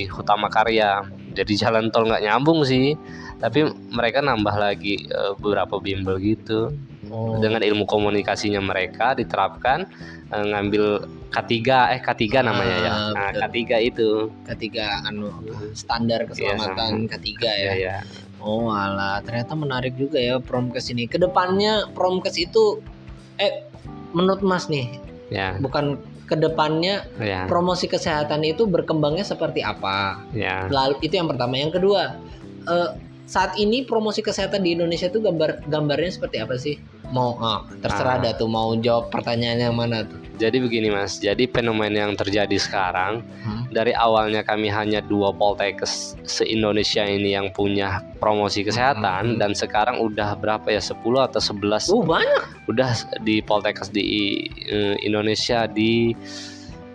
Utama 0.07 0.47
Karya. 0.47 1.03
Jadi 1.35 1.53
jalan 1.59 1.91
tol 1.91 2.07
nggak 2.07 2.23
nyambung 2.23 2.63
sih. 2.63 2.95
Tapi 3.35 3.67
mereka 3.91 4.23
nambah 4.23 4.55
lagi 4.55 4.95
eh, 5.03 5.35
beberapa 5.35 5.75
bimbel 5.77 6.15
gitu 6.17 6.71
Oh. 7.11 7.35
dengan 7.43 7.59
ilmu 7.59 7.83
komunikasinya 7.83 8.63
mereka 8.63 9.11
diterapkan 9.11 9.83
eh, 10.31 10.45
ngambil 10.47 11.03
K3 11.27 11.51
eh 11.91 11.99
K3 11.99 12.23
namanya 12.39 12.75
ya. 12.79 12.87
Ah, 12.87 12.95
Nah, 13.11 13.29
betul. 13.35 13.41
K3 13.43 13.59
itu. 13.83 14.09
ketiga 14.47 15.03
anu 15.03 15.27
standar 15.75 16.23
keselamatan 16.23 17.11
ketiga 17.11 17.51
ya. 17.51 17.67
Ya, 17.67 17.75
ya. 17.75 17.97
Oh 18.39 18.71
alah, 18.71 19.19
ternyata 19.21 19.53
menarik 19.53 19.99
juga 19.99 20.17
ya 20.17 20.39
promkes 20.39 20.87
ini. 20.87 21.03
Ke 21.05 21.19
depannya 21.19 21.91
promkes 21.91 22.39
itu, 22.39 22.79
eh, 23.35 23.59
menurut 24.15 24.39
Mas 24.39 24.71
nih, 24.71 24.87
Ya, 25.27 25.55
bukan 25.59 25.99
ke 26.31 26.39
depannya 26.39 27.03
ya, 27.19 27.43
promosi 27.51 27.91
kesehatan 27.91 28.47
itu 28.47 28.63
berkembangnya 28.63 29.27
seperti 29.27 29.59
apa? 29.59 30.23
ya. 30.31 30.71
Lalu 30.71 31.03
itu 31.03 31.19
yang 31.19 31.27
pertama. 31.27 31.59
Yang 31.59 31.83
kedua, 31.83 32.15
eh, 32.71 32.89
saat 33.31 33.55
ini 33.55 33.87
promosi 33.87 34.19
kesehatan 34.19 34.59
di 34.59 34.75
Indonesia 34.75 35.07
itu 35.07 35.17
gambar 35.17 35.63
gambarnya 35.65 36.11
seperti 36.11 36.37
apa 36.37 36.59
sih? 36.59 36.75
Mau 37.07 37.39
ah, 37.39 37.63
terserah 37.79 38.19
Ah. 38.19 38.21
dah 38.21 38.33
tuh 38.35 38.47
mau 38.47 38.75
jawab 38.77 39.07
pertanyaan 39.07 39.59
yang 39.61 39.75
mana 39.75 40.03
tuh. 40.03 40.19
Jadi 40.35 40.57
begini 40.57 40.87
Mas, 40.89 41.15
jadi 41.15 41.43
fenomena 41.45 42.03
yang 42.03 42.13
terjadi 42.13 42.55
sekarang 42.57 43.23
Hmm. 43.41 43.67
dari 43.69 43.91
awalnya 43.93 44.41
kami 44.41 44.67
hanya 44.67 44.99
dua 44.99 45.31
poltekkes 45.31 46.15
se-Indonesia 46.25 47.03
ini 47.03 47.31
yang 47.31 47.51
punya 47.51 48.03
promosi 48.17 48.63
kesehatan 48.63 49.35
Hmm. 49.35 49.39
dan 49.39 49.51
sekarang 49.53 49.99
udah 49.99 50.35
berapa 50.35 50.67
ya 50.67 50.79
10 50.79 50.99
atau 51.21 51.39
11 51.39 51.87
Uh 51.87 52.03
banyak. 52.03 52.43
udah 52.67 52.89
di 53.21 53.39
poltekkes 53.39 53.87
di 53.89 54.03
eh, 54.65 54.95
Indonesia 55.01 55.67
di 55.67 56.11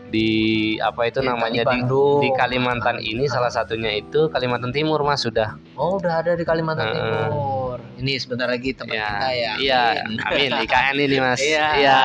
di 0.08 0.30
apa 0.78 1.02
itu 1.04 1.18
Ya, 1.18 1.26
namanya 1.28 1.52
di 1.56 1.66
di, 1.66 1.68
Bandung. 1.68 2.20
di 2.20 2.28
Kalimantan 2.32 2.96
ini 3.00 3.26
salah 3.26 3.48
satunya 3.48 3.90
itu 3.92 4.28
Kalimantan 4.28 4.70
Timur 4.70 5.02
Mas 5.02 5.20
sudah 5.20 5.58
Oh 5.74 5.96
udah 5.96 6.20
ada 6.20 6.32
di 6.32 6.42
Kalimantan 6.42 6.86
Heeh. 6.86 6.96
Timur. 6.96 7.78
Ini 7.96 8.12
sebentar 8.16 8.46
lagi 8.46 8.70
tempat 8.70 8.92
ya 8.92 9.08
kita 9.08 9.30
ya. 9.32 9.52
iya 9.58 9.82
Amin. 10.24 10.52
IKN 10.54 10.96
ini 11.00 11.16
Mas 11.18 11.40
Iya. 11.40 11.66
iya 11.76 11.98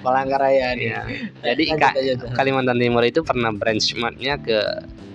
Palangkaraya 0.00 0.66
nih. 0.74 0.82
iya. 0.84 1.00
jadi 1.44 1.62
Lanjut, 1.68 1.78
IK- 1.80 1.94
lanjut. 1.96 2.18
Kalimantan 2.34 2.76
Timur 2.76 3.02
itu 3.02 3.20
pernah 3.22 3.50
benchmarknya 3.50 4.34
ke 4.36 4.58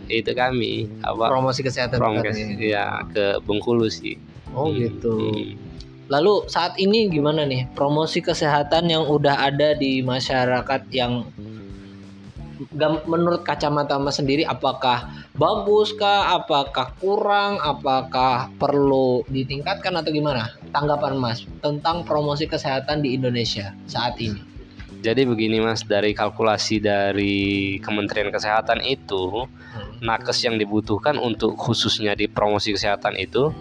itu 0.05 0.31
kami 0.31 0.87
apa 1.01 1.27
promosi 1.27 1.59
kesehatan 1.59 1.95
katanya. 1.95 2.55
ya 2.55 2.85
ke 3.07 3.39
Bengkulu 3.41 3.87
sih 3.87 4.15
Oh 4.49 4.69
Hmm, 4.69 4.77
gitu. 4.77 5.15
hmm. 5.33 5.71
Lalu 6.05 6.45
saat 6.45 6.77
ini 6.77 7.07
gimana 7.07 7.41
nih 7.41 7.71
promosi 7.71 8.19
kesehatan 8.19 8.85
yang 8.85 9.03
udah 9.03 9.41
ada 9.43 9.73
di 9.73 9.99
masyarakat 9.99 10.91
yang 10.91 11.25
menurut 13.07 13.43
kacamata 13.43 13.99
Mas 13.99 14.17
sendiri 14.19 14.47
apakah 14.47 15.27
bagus 15.35 15.91
kah, 15.95 16.37
apakah 16.37 16.95
kurang, 17.01 17.59
apakah 17.59 18.49
perlu 18.55 19.25
ditingkatkan 19.27 19.93
atau 19.99 20.11
gimana? 20.13 20.53
Tanggapan 20.71 21.19
Mas 21.19 21.45
tentang 21.59 22.07
promosi 22.07 22.47
kesehatan 22.47 23.03
di 23.03 23.17
Indonesia 23.17 23.75
saat 23.85 24.17
ini. 24.21 24.53
Jadi 25.03 25.27
begini 25.27 25.59
Mas, 25.59 25.83
dari 25.83 26.15
kalkulasi 26.15 26.79
dari 26.79 27.75
Kementerian 27.83 28.31
Kesehatan 28.31 28.79
itu, 28.87 29.43
nakes 29.99 30.47
yang 30.47 30.55
dibutuhkan 30.55 31.19
untuk 31.19 31.59
khususnya 31.59 32.15
di 32.15 32.31
promosi 32.31 32.71
kesehatan 32.71 33.19
itu, 33.19 33.51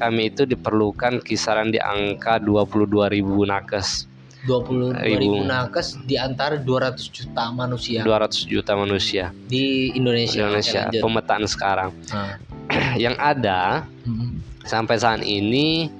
kami 0.00 0.32
itu 0.32 0.48
diperlukan 0.48 1.20
kisaran 1.20 1.68
di 1.68 1.76
angka 1.76 2.40
22.000 2.40 3.20
nakes, 3.20 4.08
22 4.46 4.94
ribu 5.02 5.42
Ribu. 5.42 5.50
nakes 5.50 5.98
di 6.06 6.14
antara 6.14 6.54
200 6.54 7.10
juta 7.10 7.50
manusia 7.50 8.06
200 8.06 8.46
juta 8.46 8.72
manusia 8.78 9.34
di 9.50 9.90
Indonesia. 9.98 10.46
Indonesia. 10.46 10.80
Pemetaan 10.94 11.44
sekarang. 11.50 11.90
Nah. 12.14 12.38
yang 13.04 13.16
ada 13.18 13.82
Hmm. 14.06 14.40
sampai 14.64 14.96
saat 14.96 15.20
ini 15.20 15.92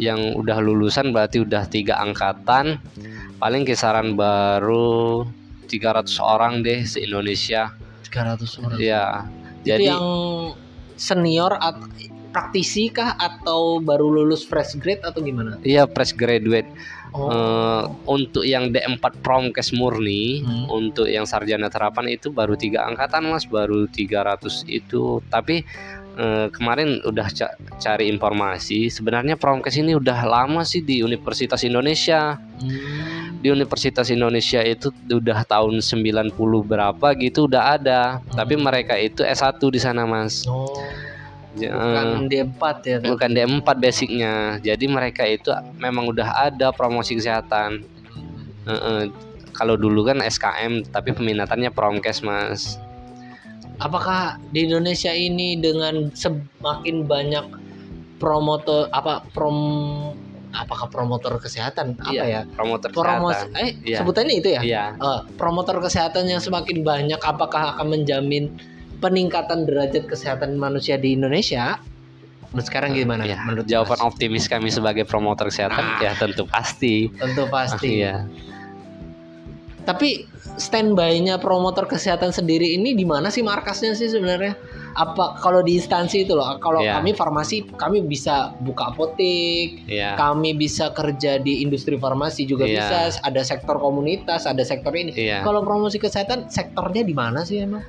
yang 0.00 0.34
udah 0.34 0.58
lulusan 0.58 1.14
berarti 1.14 1.44
udah 1.44 1.62
tiga 1.68 2.00
angkatan, 2.00 2.80
paling 3.38 3.62
kisaran 3.62 4.18
baru 4.18 5.22
300 5.70 6.18
orang 6.18 6.64
deh 6.64 6.82
se 6.82 7.04
Indonesia. 7.04 7.70
300 8.02 8.58
orang. 8.66 8.76
Ya. 8.82 9.30
Itu 9.62 9.68
Jadi 9.68 9.84
yang 9.86 10.06
senior 10.98 11.54
atau 11.54 11.86
praktisi 12.32 12.88
kah 12.88 13.14
atau 13.14 13.78
baru 13.78 14.08
lulus 14.08 14.42
fresh 14.42 14.74
grade 14.80 15.04
atau 15.04 15.20
gimana? 15.20 15.60
Iya 15.62 15.84
fresh 15.86 16.16
graduate 16.16 16.66
Oh, 17.12 17.28
Eh, 17.28 17.82
untuk 18.06 18.40
yang 18.42 18.68
D4 18.68 18.96
Promkes 19.20 19.70
murni 19.70 20.40
Hmm. 20.40 20.64
untuk 20.72 21.04
yang 21.04 21.22
sarjana 21.22 21.68
terapan 21.68 22.08
itu 22.08 22.28
baru 22.28 22.56
tiga 22.56 22.84
angkatan 22.84 23.24
mas. 23.26 23.44
Baru 23.44 23.84
300 23.86 24.64
itu. 24.66 25.20
Tapi 25.26 25.60
eh, 26.12 26.48
kemarin 26.48 27.00
udah 27.02 27.24
ca- 27.26 27.52
cari 27.78 28.04
informasi. 28.06 28.88
Sebenarnya 28.88 29.32
Promkes 29.34 29.72
ini 29.74 29.92
udah 29.92 30.20
lama 30.22 30.60
sih 30.62 30.80
di 30.80 31.00
Universitas 31.00 31.60
Indonesia. 31.62 32.36
Hmm. 32.54 33.10
di 33.34 33.50
Universitas 33.50 34.06
Indonesia 34.06 34.62
itu 34.62 34.94
udah 35.04 35.42
tahun 35.42 35.82
90 35.82 36.30
berapa 36.62 37.10
gitu 37.16 37.44
udah 37.44 37.74
ada. 37.74 38.02
Tapi 38.28 38.54
Hmm. 38.54 38.62
mereka 38.62 38.94
itu 38.94 39.20
S1 39.20 39.66
di 39.66 39.76
sana 39.76 40.06
mas. 40.06 40.46
Oh, 40.46 40.70
bukan 41.54 42.06
D4 42.26 42.62
ya. 42.82 42.96
tapi- 42.98 43.10
bukan 43.10 43.30
D4 43.30 43.68
basicnya 43.76 44.32
jadi 44.58 44.84
mereka 44.86 45.22
itu 45.22 45.48
memang 45.76 46.08
udah 46.08 46.48
ada 46.48 46.72
promosi 46.72 47.12
kesehatan 47.12 47.84
Heeh. 48.62 49.12
kalau 49.52 49.76
dulu 49.76 50.06
kan 50.06 50.18
SKM 50.18 50.88
tapi 50.88 51.12
peminatannya 51.12 51.68
Promkes 51.68 52.20
mas 52.20 52.80
Apakah 53.78 54.38
di 54.48 54.62
Indonesia 54.62 55.10
ini 55.10 55.58
dengan 55.58 56.06
semakin 56.12 57.02
banyak 57.02 57.42
promotor 58.16 58.86
apa 58.88 59.26
prom 59.34 59.58
apakah 60.52 60.86
promotor 60.86 61.36
kesehatan 61.36 61.98
apa 61.98 62.12
Iya, 62.12 62.24
ya? 62.24 62.40
promotor 62.46 62.94
Promos 62.94 63.34
kesehatan 63.34 63.58
eh 63.58 63.70
Iya. 63.82 63.98
sebutannya 63.98 64.34
itu 64.36 64.48
ya? 64.52 64.60
iya 64.62 64.84
Eh, 64.94 65.20
promotor 65.34 65.82
kesehatan 65.82 66.28
yang 66.28 66.38
semakin 66.38 66.80
banyak 66.80 67.18
apakah 67.18 67.74
akan 67.74 67.86
menjamin 67.90 68.54
peningkatan 69.02 69.66
derajat 69.66 70.06
kesehatan 70.06 70.54
manusia 70.54 70.94
di 70.94 71.18
Indonesia. 71.18 71.82
Menurut 72.54 72.66
sekarang 72.68 72.94
gimana? 72.94 73.24
Ya, 73.26 73.40
menurut 73.42 73.66
jawaban 73.66 73.98
Mas? 73.98 74.08
optimis 74.12 74.44
kami 74.46 74.68
sebagai 74.70 75.02
promotor 75.02 75.48
kesehatan 75.50 75.98
Ah. 75.98 76.00
ya 76.04 76.12
tentu 76.14 76.46
pasti. 76.46 77.10
tentu 77.18 77.48
pasti. 77.50 78.04
Iya. 78.04 78.28
Tapi 79.82 80.30
standby-nya 80.62 81.42
promotor 81.42 81.90
kesehatan 81.90 82.30
sendiri 82.30 82.78
ini 82.78 82.94
di 82.94 83.02
mana 83.02 83.34
sih 83.34 83.42
markasnya 83.42 83.98
sih 83.98 84.06
sebenarnya? 84.06 84.54
Apa 84.94 85.40
kalau 85.40 85.64
di 85.64 85.74
instansi 85.74 86.22
itu 86.22 86.36
loh? 86.38 86.46
Kalau 86.60 86.84
Iya. 86.84 87.00
kami 87.00 87.16
farmasi, 87.16 87.66
kami 87.74 88.04
bisa 88.06 88.52
buka 88.62 88.92
apotek, 88.94 89.82
Iya. 89.90 90.14
kami 90.14 90.54
bisa 90.54 90.92
kerja 90.94 91.42
di 91.42 91.66
industri 91.66 91.98
farmasi 91.98 92.46
juga 92.46 92.62
Iya. 92.68 92.78
bisa. 92.78 92.98
Ada 93.26 93.42
sektor 93.42 93.80
komunitas, 93.82 94.46
ada 94.46 94.62
sektor 94.62 94.94
ini. 94.94 95.10
Iya. 95.16 95.42
Kalau 95.42 95.64
promosi 95.66 95.98
kesehatan, 95.98 96.46
sektornya 96.46 97.02
di 97.02 97.16
mana 97.16 97.42
sih 97.42 97.64
emang? 97.64 97.82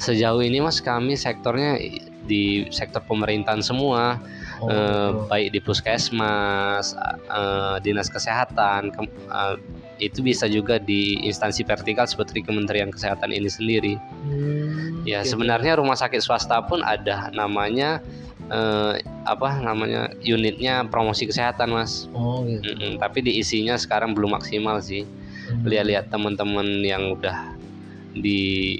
Sejauh 0.00 0.40
ini 0.40 0.64
Mas 0.64 0.80
kami 0.80 1.12
sektornya 1.12 1.76
di 2.24 2.64
sektor 2.72 3.04
pemerintahan 3.04 3.60
semua. 3.60 4.16
Oh, 4.60 4.68
eh, 4.68 5.10
baik 5.28 5.48
di 5.52 5.60
puskesmas, 5.60 6.96
eh, 7.28 7.76
dinas 7.80 8.08
kesehatan, 8.08 8.92
kem- 8.92 9.12
eh, 9.28 9.56
itu 10.00 10.24
bisa 10.24 10.48
juga 10.48 10.80
di 10.80 11.20
instansi 11.20 11.60
vertikal 11.64 12.08
seperti 12.08 12.40
Kementerian 12.40 12.88
Kesehatan 12.88 13.28
ini 13.30 13.48
sendiri. 13.48 13.94
Hmm, 14.24 15.04
Ya 15.04 15.20
oke. 15.20 15.28
sebenarnya 15.28 15.76
rumah 15.76 15.96
sakit 15.96 16.20
swasta 16.20 16.60
pun 16.64 16.80
ada 16.80 17.28
namanya 17.30 18.00
eh, 18.50 18.92
apa 19.24 19.62
namanya 19.62 20.10
unitnya 20.18 20.82
promosi 20.88 21.22
kesehatan 21.22 21.70
mas. 21.70 22.10
Oh 22.10 22.42
gitu. 22.42 22.66
Mm-mm, 22.66 22.98
tapi 22.98 23.22
diisinya 23.22 23.78
sekarang 23.78 24.10
belum 24.10 24.34
maksimal 24.34 24.82
sih. 24.82 25.06
Hmm. 25.46 25.62
Lihat-lihat 25.62 26.10
teman-teman 26.10 26.66
yang 26.82 27.14
udah 27.14 27.54
di 28.10 28.74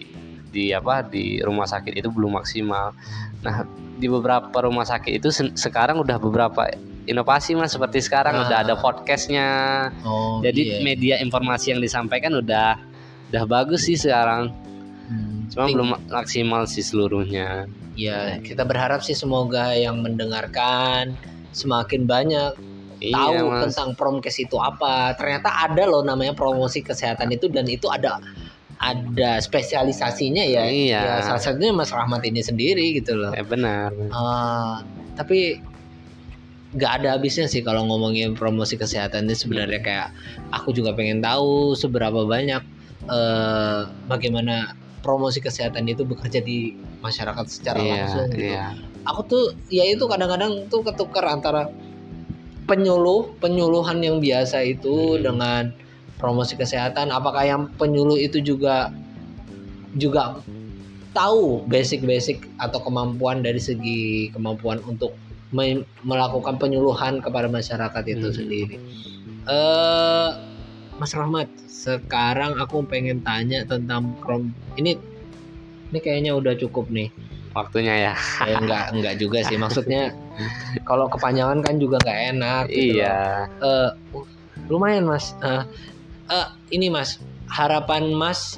di 0.51 0.71
apa 0.71 1.03
di 1.03 1.39
rumah 1.41 1.65
sakit 1.65 1.95
itu 1.95 2.11
belum 2.11 2.37
maksimal. 2.37 2.91
Nah 3.41 3.65
di 3.97 4.07
beberapa 4.07 4.55
rumah 4.61 4.83
sakit 4.83 5.13
itu 5.17 5.31
sen- 5.31 5.55
sekarang 5.55 5.99
udah 5.99 6.17
beberapa 6.17 6.67
inovasi 7.05 7.55
mas 7.55 7.71
seperti 7.71 7.99
sekarang 8.01 8.35
Ah. 8.37 8.43
udah 8.45 8.59
ada 8.61 8.75
podcastnya. 8.77 9.49
Oh, 10.03 10.39
Jadi 10.41 10.63
iya. 10.69 10.83
media 10.83 11.15
informasi 11.17 11.73
yang 11.73 11.81
disampaikan 11.81 12.35
udah 12.35 12.77
udah 13.31 13.45
bagus 13.47 13.87
sih 13.87 13.95
sekarang. 13.95 14.51
Hmm. 15.07 15.47
Cuma 15.49 15.67
belum 15.67 15.89
maksimal 16.09 16.67
sih 16.67 16.83
seluruhnya. 16.83 17.67
Ya, 17.95 18.39
kita 18.39 18.63
berharap 18.63 19.03
sih 19.03 19.13
semoga 19.13 19.75
yang 19.75 19.99
mendengarkan 20.01 21.19
semakin 21.51 22.07
banyak 22.07 22.55
tahu 23.01 23.33
Iya, 23.35 23.43
Mas. 23.43 23.61
tentang 23.73 23.97
promkes 23.97 24.39
itu 24.39 24.55
apa. 24.57 25.17
Ternyata 25.17 25.67
ada 25.67 25.89
loh 25.89 26.01
namanya 26.01 26.33
promosi 26.33 26.81
kesehatan 26.81 27.33
itu 27.33 27.49
dan 27.51 27.65
itu 27.65 27.89
ada 27.89 28.21
ada 28.81 29.37
spesialisasinya 29.39 30.41
ya. 30.41 30.65
Iya. 30.65 31.01
Ya, 31.01 31.15
salah 31.21 31.39
satunya 31.39 31.69
Mas 31.71 31.93
Rahmat 31.93 32.25
ini 32.25 32.41
sendiri 32.41 32.97
gitu 32.97 33.13
loh. 33.13 33.31
Eh, 33.31 33.45
benar. 33.45 33.93
Ah, 34.09 34.81
tapi 35.15 35.61
nggak 36.71 36.93
ada 37.03 37.19
habisnya 37.19 37.45
sih 37.45 37.61
kalau 37.61 37.85
ngomongin 37.85 38.33
promosi 38.33 38.79
kesehatan 38.79 39.27
ini 39.27 39.35
sebenarnya 39.35 39.81
kayak 39.83 40.09
aku 40.49 40.71
juga 40.71 40.95
pengen 40.95 41.19
tahu 41.21 41.75
seberapa 41.75 42.25
banyak 42.25 42.63
eh, 43.05 43.81
bagaimana 44.07 44.73
promosi 45.03 45.43
kesehatan 45.43 45.85
itu 45.85 46.07
bekerja 46.07 46.39
di 46.39 46.73
masyarakat 47.03 47.45
secara 47.51 47.81
Iya, 47.81 47.91
langsung 48.07 48.27
gitu 48.31 48.55
iya. 48.55 48.77
aku 49.03 49.21
tuh 49.27 49.45
ya 49.67 49.83
itu 49.83 50.05
kadang-kadang 50.07 50.71
tuh 50.71 50.87
ketukar 50.87 51.27
antara 51.27 51.73
penyuluh 52.71 53.35
penyuluhan 53.43 53.99
yang 53.99 54.23
biasa 54.23 54.63
itu 54.63 55.19
Hmm. 55.19 55.23
dengan 55.27 55.63
promosi 56.21 56.55
kesehatan 56.55 57.09
apakah 57.09 57.43
yang 57.43 57.63
penyuluh 57.81 58.21
itu 58.21 58.39
juga 58.39 58.93
juga 59.97 60.39
tahu 61.11 61.67
basic-basic 61.67 62.47
atau 62.61 62.79
kemampuan 62.85 63.43
dari 63.43 63.59
segi 63.59 64.31
kemampuan 64.31 64.79
untuk 64.87 65.17
me- 65.51 65.83
melakukan 66.07 66.61
penyuluhan 66.61 67.19
kepada 67.19 67.51
masyarakat 67.51 68.05
itu 68.07 68.31
Hmm. 68.31 68.37
sendiri 68.37 68.77
eh 69.49 70.31
Mas 71.01 71.17
Rahmat 71.17 71.49
sekarang 71.67 72.61
aku 72.61 72.85
pengen 72.85 73.25
tanya 73.25 73.65
tentang 73.65 74.13
prom 74.21 74.53
ini 74.77 75.01
ini 75.91 75.99
kayaknya 75.99 76.37
udah 76.37 76.55
cukup 76.55 76.93
nih 76.93 77.09
Waktunya 77.51 77.95
ya. 77.99 78.15
Eh, 78.47 78.55
enggak 78.55 78.95
enggak 78.95 79.19
juga 79.19 79.43
sih 79.43 79.59
maksudnya 79.59 80.15
kalau 80.87 81.11
kepanjangan 81.11 81.67
kan 81.67 81.83
juga 81.83 81.99
nggak 81.99 82.21
enak 82.31 82.65
gitu. 82.71 83.03
Iya. 83.03 83.51
Uh, 83.59 83.91
lumayan 84.71 85.03
mas 85.03 85.35
Eh, 85.43 85.67
eh, 86.31 86.47
ini 86.71 86.89
mas 86.89 87.19
harapan 87.51 88.15
mas 88.15 88.57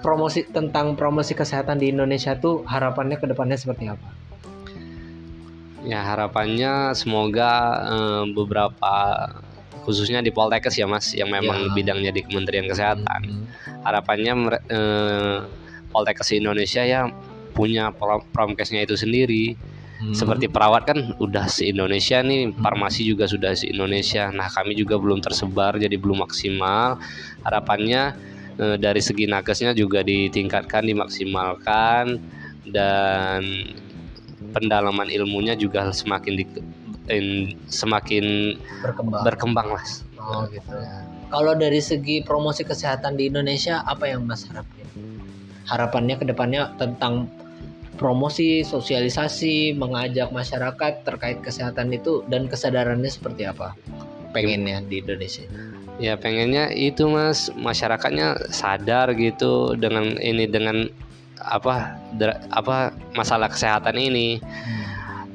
promosi 0.00 0.46
tentang 0.46 0.94
promosi 0.94 1.32
kesehatan 1.32 1.76
di 1.76 1.90
Indonesia 1.90 2.36
tuh 2.36 2.62
harapannya 2.64 3.18
ke 3.18 3.26
depannya 3.26 3.58
seperti 3.58 3.90
apa 3.90 4.08
Ya 5.84 6.00
harapannya 6.00 6.96
semoga 6.96 7.52
eh, 7.84 8.24
beberapa 8.32 8.94
khususnya 9.84 10.24
di 10.24 10.32
Poltekkes 10.32 10.80
ya 10.80 10.88
Mas 10.88 11.12
yang 11.12 11.28
memang 11.28 11.60
Ya. 11.60 11.72
bidangnya 11.76 12.08
di 12.08 12.24
Kementerian 12.24 12.64
Kesehatan. 12.64 13.20
Hmm. 13.20 13.44
Harapannya 13.84 14.32
mere- 14.32 14.64
eh, 14.64 15.44
Poltekkes 15.92 16.32
Indonesia 16.32 16.80
ya 16.80 17.12
punya 17.52 17.92
prom- 17.92 18.24
promkesnya 18.32 18.80
itu 18.80 18.96
sendiri. 18.96 19.60
Hmm. 20.04 20.12
Seperti 20.12 20.52
perawat 20.52 20.84
kan 20.84 21.16
udah 21.16 21.48
se 21.48 21.64
Indonesia 21.64 22.20
nih, 22.20 22.52
farmasi 22.60 23.08
juga 23.08 23.24
sudah 23.24 23.56
se 23.56 23.72
Indonesia. 23.72 24.28
Nah 24.28 24.52
kami 24.52 24.76
juga 24.76 25.00
belum 25.00 25.24
tersebar 25.24 25.80
jadi 25.80 25.96
belum 25.96 26.20
maksimal. 26.28 27.00
Harapannya 27.40 28.12
eh, 28.60 28.76
dari 28.76 29.00
segi 29.00 29.24
nakesnya 29.24 29.72
juga 29.72 30.04
ditingkatkan, 30.04 30.84
dimaksimalkan 30.84 32.20
dan 32.68 33.40
pendalaman 34.52 35.08
ilmunya 35.08 35.56
juga 35.56 35.88
semakin 35.88 36.32
di, 36.36 36.44
in- 37.10 37.58
semakin 37.66 38.56
berkembang 38.80 39.22
berkembang 39.26 39.68
mas. 39.74 40.06
oh 40.16 40.46
gitu 40.48 40.72
kalau 41.28 41.52
dari 41.58 41.82
segi 41.82 42.22
promosi 42.22 42.62
kesehatan 42.62 43.18
di 43.18 43.28
Indonesia 43.28 43.82
apa 43.82 44.06
yang 44.08 44.22
mas 44.24 44.46
harapin 44.46 44.86
harapannya 45.66 46.14
ke 46.20 46.24
depannya 46.28 46.72
tentang 46.78 47.26
promosi 47.94 48.66
sosialisasi 48.66 49.74
mengajak 49.78 50.30
masyarakat 50.34 51.06
terkait 51.06 51.38
kesehatan 51.40 51.94
itu 51.94 52.26
dan 52.26 52.50
kesadarannya 52.50 53.10
seperti 53.10 53.46
apa? 53.46 53.74
Pengennya 54.34 54.82
di 54.82 54.98
Indonesia. 54.98 55.46
Ya 56.02 56.18
pengennya 56.18 56.74
itu 56.74 57.06
mas. 57.06 57.54
Masyarakatnya 57.54 58.50
sadar 58.50 59.14
gitu 59.14 59.78
dengan 59.78 60.18
ini 60.18 60.50
dengan 60.50 60.90
apa 61.38 61.94
dra- 62.18 62.42
apa 62.50 62.90
masalah 63.14 63.46
kesehatan 63.46 63.94
ini. 63.94 64.42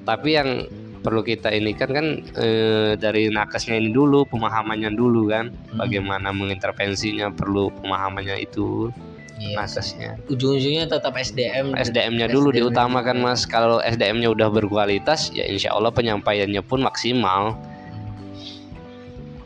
Tapi 0.04 0.30
yang 0.36 0.68
perlu 1.00 1.24
kita 1.24 1.48
ini 1.56 1.72
kan 1.72 1.96
kan 1.96 2.08
eh, 2.36 3.00
dari 3.00 3.32
nakesnya 3.32 3.80
ini 3.80 3.96
dulu 3.96 4.28
pemahamannya 4.28 4.92
dulu 5.00 5.32
kan. 5.32 5.48
Hmm. 5.50 5.80
bagaimana 5.80 6.36
mengintervensinya 6.36 7.32
perlu 7.32 7.72
pemahamannya 7.80 8.44
itu 8.44 8.92
Iya. 9.40 9.56
nakesnya. 9.56 10.20
ujung-ujungnya 10.28 10.86
tetap 10.86 11.16
SDM 11.16 11.72
SDM-nya 11.72 12.28
dulu 12.28 12.52
SDM 12.52 12.58
diutamakan 12.68 13.16
juga. 13.18 13.26
mas. 13.32 13.42
Kalau 13.48 13.80
SDM-nya 13.80 14.30
udah 14.36 14.52
berkualitas 14.52 15.32
ya 15.32 15.48
insya 15.48 15.72
Allah 15.72 15.90
penyampaiannya 15.90 16.60
pun 16.60 16.84
maksimal. 16.84 17.56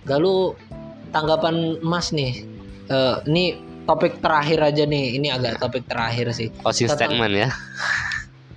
Lalu 0.03 0.57
tanggapan 1.13 1.79
Mas 1.79 2.11
nih, 2.11 2.43
eh, 2.89 3.15
ini 3.29 3.55
topik 3.85 4.19
terakhir 4.19 4.59
aja 4.59 4.83
nih, 4.83 5.15
ini 5.15 5.29
agak 5.29 5.61
topik 5.61 5.87
terakhir 5.87 6.33
sih. 6.33 6.49
Closing 6.59 6.89
Tentang- 6.91 7.13
statement 7.13 7.33
ya. 7.37 7.49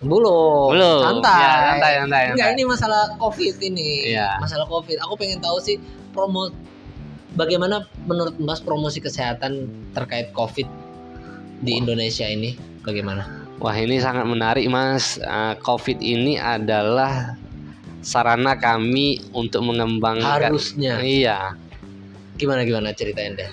Belum, 0.00 0.70
Belum. 0.76 1.00
santai. 1.02 1.40
Ya, 1.40 1.52
santai, 1.72 1.92
santai, 2.00 2.22
Enggak, 2.36 2.48
ini 2.52 2.62
masalah 2.68 3.02
COVID 3.16 3.54
ini. 3.64 4.12
Iya. 4.12 4.40
Masalah 4.40 4.66
COVID. 4.68 5.00
Aku 5.04 5.14
pengen 5.16 5.40
tahu 5.40 5.56
sih 5.58 5.80
promo 6.12 6.52
bagaimana 7.32 7.84
menurut 8.04 8.36
Mas 8.36 8.60
promosi 8.60 9.00
kesehatan 9.00 9.68
terkait 9.96 10.32
COVID 10.32 10.68
di 11.60 11.72
Indonesia 11.78 12.26
ini 12.28 12.56
bagaimana? 12.84 13.46
Wah 13.56 13.76
ini 13.76 13.96
sangat 13.96 14.28
menarik 14.28 14.68
mas. 14.68 15.16
Eh, 15.16 15.54
Covid 15.64 15.98
ini 16.04 16.36
adalah 16.36 17.36
sarana 18.04 18.54
kami 18.54 19.18
untuk 19.32 19.64
mengembangkan. 19.64 20.52
Harusnya. 20.52 21.00
Iya. 21.00 21.56
Gimana 22.36 22.68
gimana 22.68 22.92
ceritain 22.92 23.32
deh. 23.34 23.48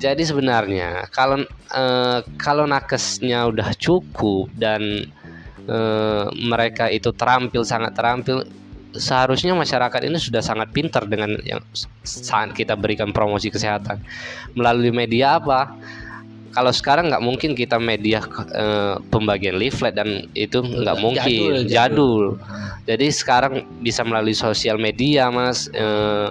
Jadi 0.00 0.24
sebenarnya 0.24 1.08
kalau 1.12 1.44
eh, 1.72 2.18
kalau 2.40 2.64
nakesnya 2.68 3.48
udah 3.48 3.72
cukup 3.76 4.52
dan 4.56 5.08
eh, 5.64 6.26
mereka 6.36 6.92
itu 6.92 7.12
terampil 7.16 7.64
sangat 7.64 7.96
terampil, 7.96 8.44
seharusnya 8.92 9.56
masyarakat 9.56 10.00
ini 10.04 10.20
sudah 10.20 10.44
sangat 10.44 10.68
pintar 10.72 11.08
dengan 11.08 11.36
yang 11.46 11.60
saat 12.04 12.52
kita 12.52 12.76
berikan 12.76 13.12
promosi 13.14 13.48
kesehatan 13.48 14.00
melalui 14.52 14.92
media 14.92 15.40
apa. 15.40 15.72
Kalau 16.50 16.74
sekarang 16.74 17.14
nggak 17.14 17.22
mungkin 17.22 17.54
kita 17.54 17.78
media 17.78 18.26
eh, 18.50 18.98
pembagian 19.08 19.54
leaflet 19.54 19.94
dan 19.94 20.26
itu 20.34 20.58
nggak 20.58 20.96
mungkin 20.98 21.62
Jadul, 21.62 21.70
jadul. 21.70 22.24
Jadi 22.90 23.06
sekarang 23.14 23.62
bisa 23.78 24.02
melalui 24.02 24.34
sosial 24.34 24.74
media, 24.74 25.30
Mas. 25.30 25.70
Eh, 25.70 26.28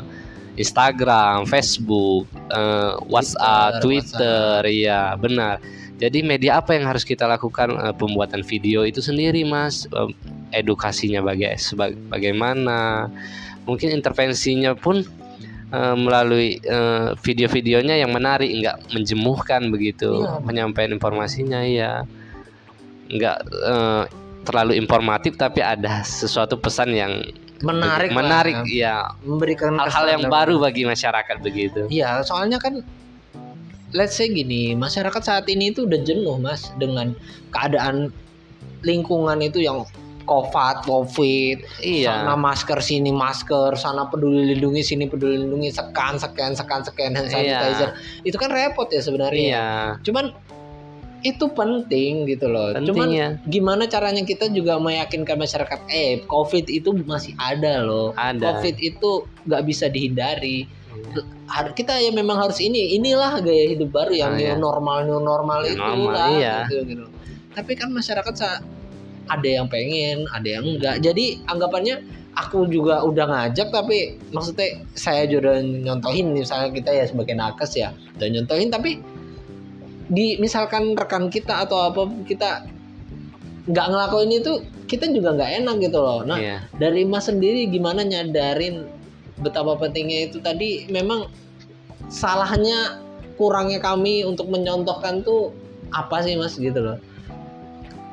Instagram, 0.60 1.48
Facebook, 1.48 2.28
eh, 2.52 2.92
WhatsApp, 3.08 3.80
Twitter, 3.80 4.20
Twitter, 4.20 4.60
iya 4.68 5.16
benar. 5.16 5.64
Jadi 6.00 6.20
media 6.20 6.60
apa 6.60 6.76
yang 6.76 6.84
harus 6.88 7.08
kita 7.08 7.24
lakukan? 7.24 7.72
Eh, 7.80 7.96
pembuatan 7.96 8.44
video 8.44 8.84
itu 8.84 9.00
sendiri, 9.00 9.48
Mas. 9.48 9.88
Eh, 9.88 10.12
edukasinya 10.52 11.24
baga- 11.24 11.56
bagaimana? 12.12 13.08
Mungkin 13.64 13.96
intervensinya 13.96 14.76
pun 14.76 15.06
eh, 15.74 15.96
melalui 15.96 16.60
eh, 16.62 17.16
video-videonya 17.20 17.96
yang 18.02 18.12
menarik, 18.12 18.50
nggak 18.50 18.94
menjemuhkan 18.94 19.70
begitu. 19.70 20.26
Iya. 20.26 20.42
Penyampaian 20.44 20.92
informasinya 20.94 21.62
ya, 21.66 22.04
nggak 23.10 23.38
eh, 23.50 24.04
terlalu 24.46 24.74
informatif, 24.80 25.36
tapi 25.38 25.62
ada 25.62 26.02
sesuatu 26.02 26.58
pesan 26.58 26.96
yang 26.96 27.14
menarik 27.60 28.10
lah. 28.12 28.18
menarik, 28.24 28.58
ya. 28.72 29.12
memberikan 29.22 29.76
Hal-hal 29.76 30.20
yang 30.20 30.24
kesan 30.26 30.34
baru 30.34 30.56
bagi 30.64 30.84
masyarakat 30.88 31.38
begitu. 31.44 31.82
Iya, 31.92 32.24
soalnya 32.24 32.58
kan 32.58 32.80
let's 33.94 34.16
say 34.16 34.30
gini, 34.30 34.78
masyarakat 34.78 35.22
saat 35.22 35.46
ini 35.50 35.74
itu 35.74 35.86
udah 35.86 36.00
jenuh, 36.06 36.38
Mas, 36.40 36.70
dengan 36.78 37.14
keadaan 37.52 38.14
lingkungan 38.86 39.44
itu 39.44 39.60
yang 39.60 39.84
COVID, 40.30 40.86
COVID, 40.86 41.58
Iya. 41.82 42.22
sana 42.22 42.38
masker 42.38 42.78
sini 42.80 43.10
masker, 43.10 43.74
sana 43.74 44.06
peduli 44.06 44.54
lindungi 44.54 44.86
sini 44.86 45.10
peduli 45.10 45.42
lindungi, 45.42 45.74
sekan 45.74 46.22
sekan 46.22 46.54
sekan 46.54 46.86
sekan 46.86 47.18
hand 47.18 47.34
Iya. 47.34 47.34
sanitizer. 47.34 47.90
Itu 48.22 48.38
kan 48.38 48.54
repot 48.54 48.86
ya 48.94 49.02
sebenarnya. 49.02 49.42
Iya. 49.42 49.68
Cuman 50.06 50.30
itu 51.20 51.52
penting 51.52 52.24
gitu 52.32 52.48
loh. 52.48 52.72
Penting 52.72 52.96
Cuman 52.96 53.08
ya. 53.12 53.28
gimana 53.44 53.84
caranya 53.92 54.24
kita 54.24 54.48
juga 54.48 54.80
meyakinkan 54.80 55.36
masyarakat, 55.36 55.80
eh 55.92 56.24
COVID 56.24 56.72
itu 56.72 56.96
masih 57.04 57.36
ada 57.36 57.84
loh. 57.84 58.16
Ada. 58.16 58.40
COVID 58.62 58.76
itu 58.80 59.28
nggak 59.44 59.64
bisa 59.68 59.92
dihindari. 59.92 60.70
Har- 61.50 61.74
Kita 61.76 61.98
ya 62.00 62.14
memang 62.14 62.38
harus 62.38 62.62
ini, 62.62 62.96
inilah 62.96 63.42
gaya 63.42 63.66
hidup 63.68 63.90
baru 63.90 64.14
yang 64.14 64.32
new 64.38 64.46
iya. 64.46 64.56
normal 64.56 65.04
new 65.04 65.18
normal 65.18 65.66
New 65.66 65.74
itu 65.74 65.82
normal, 65.82 66.14
lah. 66.14 66.30
iya. 66.38 66.56
Gitu, 66.70 66.86
gitu. 66.86 67.06
Tapi 67.52 67.72
kan 67.76 67.90
masyarakat 67.90 68.34
ada 69.30 69.48
yang 69.48 69.70
pengen, 69.70 70.26
ada 70.34 70.48
yang 70.60 70.66
enggak. 70.66 71.00
Jadi 71.06 71.46
anggapannya 71.46 72.02
aku 72.40 72.70
juga 72.72 73.04
udah 73.04 73.26
ngajak 73.28 73.68
tapi 73.74 74.16
maksudnya 74.32 74.80
saya 74.96 75.28
juga 75.28 75.52
udah 75.52 75.58
nyontohin 75.60 76.32
misalnya 76.32 76.72
kita 76.72 76.92
ya 76.94 77.04
sebagai 77.04 77.36
nakes 77.36 77.76
ya 77.76 77.92
udah 78.16 78.28
nyontohin 78.32 78.70
tapi 78.72 79.04
di 80.10 80.40
misalkan 80.40 80.96
rekan 80.96 81.28
kita 81.28 81.68
atau 81.68 81.92
apa 81.92 82.08
kita 82.26 82.64
nggak 83.70 83.88
ngelakuin 83.92 84.32
itu 84.40 84.64
kita 84.90 85.06
juga 85.12 85.38
nggak 85.38 85.52
enak 85.62 85.76
gitu 85.84 86.00
loh 86.02 86.24
nah 86.26 86.40
Iya. 86.40 86.58
dari 86.80 87.04
mas 87.06 87.28
sendiri 87.30 87.68
gimana 87.70 88.02
nyadarin 88.02 88.88
betapa 89.44 89.76
pentingnya 89.78 90.32
itu 90.32 90.42
tadi 90.42 90.90
memang 90.90 91.30
salahnya 92.10 93.04
kurangnya 93.38 93.84
kami 93.84 94.26
untuk 94.26 94.50
menyontohkan 94.50 95.22
tuh 95.22 95.54
apa 95.94 96.26
sih 96.26 96.40
mas 96.40 96.58
gitu 96.58 96.80
loh 96.82 96.98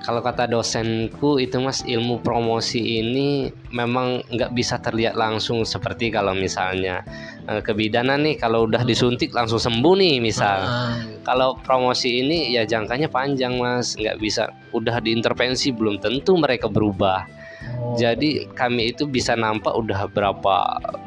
Kalau 0.05 0.21
kata 0.23 0.47
dosenku 0.47 1.41
itu 1.43 1.59
mas 1.59 1.83
ilmu 1.83 2.23
promosi 2.23 3.01
ini 3.03 3.51
memang 3.75 4.23
nggak 4.29 4.55
bisa 4.55 4.79
terlihat 4.79 5.19
langsung 5.19 5.67
seperti 5.67 6.13
kalau 6.15 6.37
misalnya 6.37 7.03
eh, 7.49 7.59
kebidanan 7.65 8.23
nih 8.23 8.39
kalau 8.39 8.69
udah 8.69 8.87
disuntik 8.87 9.35
langsung 9.35 9.59
sembuh 9.59 9.95
nih 9.99 10.15
misal. 10.23 10.59
Ah, 10.63 10.95
Kalau 11.27 11.59
promosi 11.59 12.23
ini 12.23 12.55
ya 12.55 12.63
jangkanya 12.63 13.11
panjang 13.11 13.59
mas, 13.59 13.99
nggak 13.99 14.23
bisa 14.23 14.55
udah 14.71 15.03
diintervensi 15.03 15.75
belum 15.75 15.99
tentu 15.99 16.39
mereka 16.39 16.71
berubah. 16.71 17.27
Oh. 17.75 17.95
Jadi 17.97 18.47
kami 18.53 18.93
itu 18.93 19.05
bisa 19.05 19.35
nampak 19.35 19.73
udah 19.73 20.07
berapa 20.07 20.57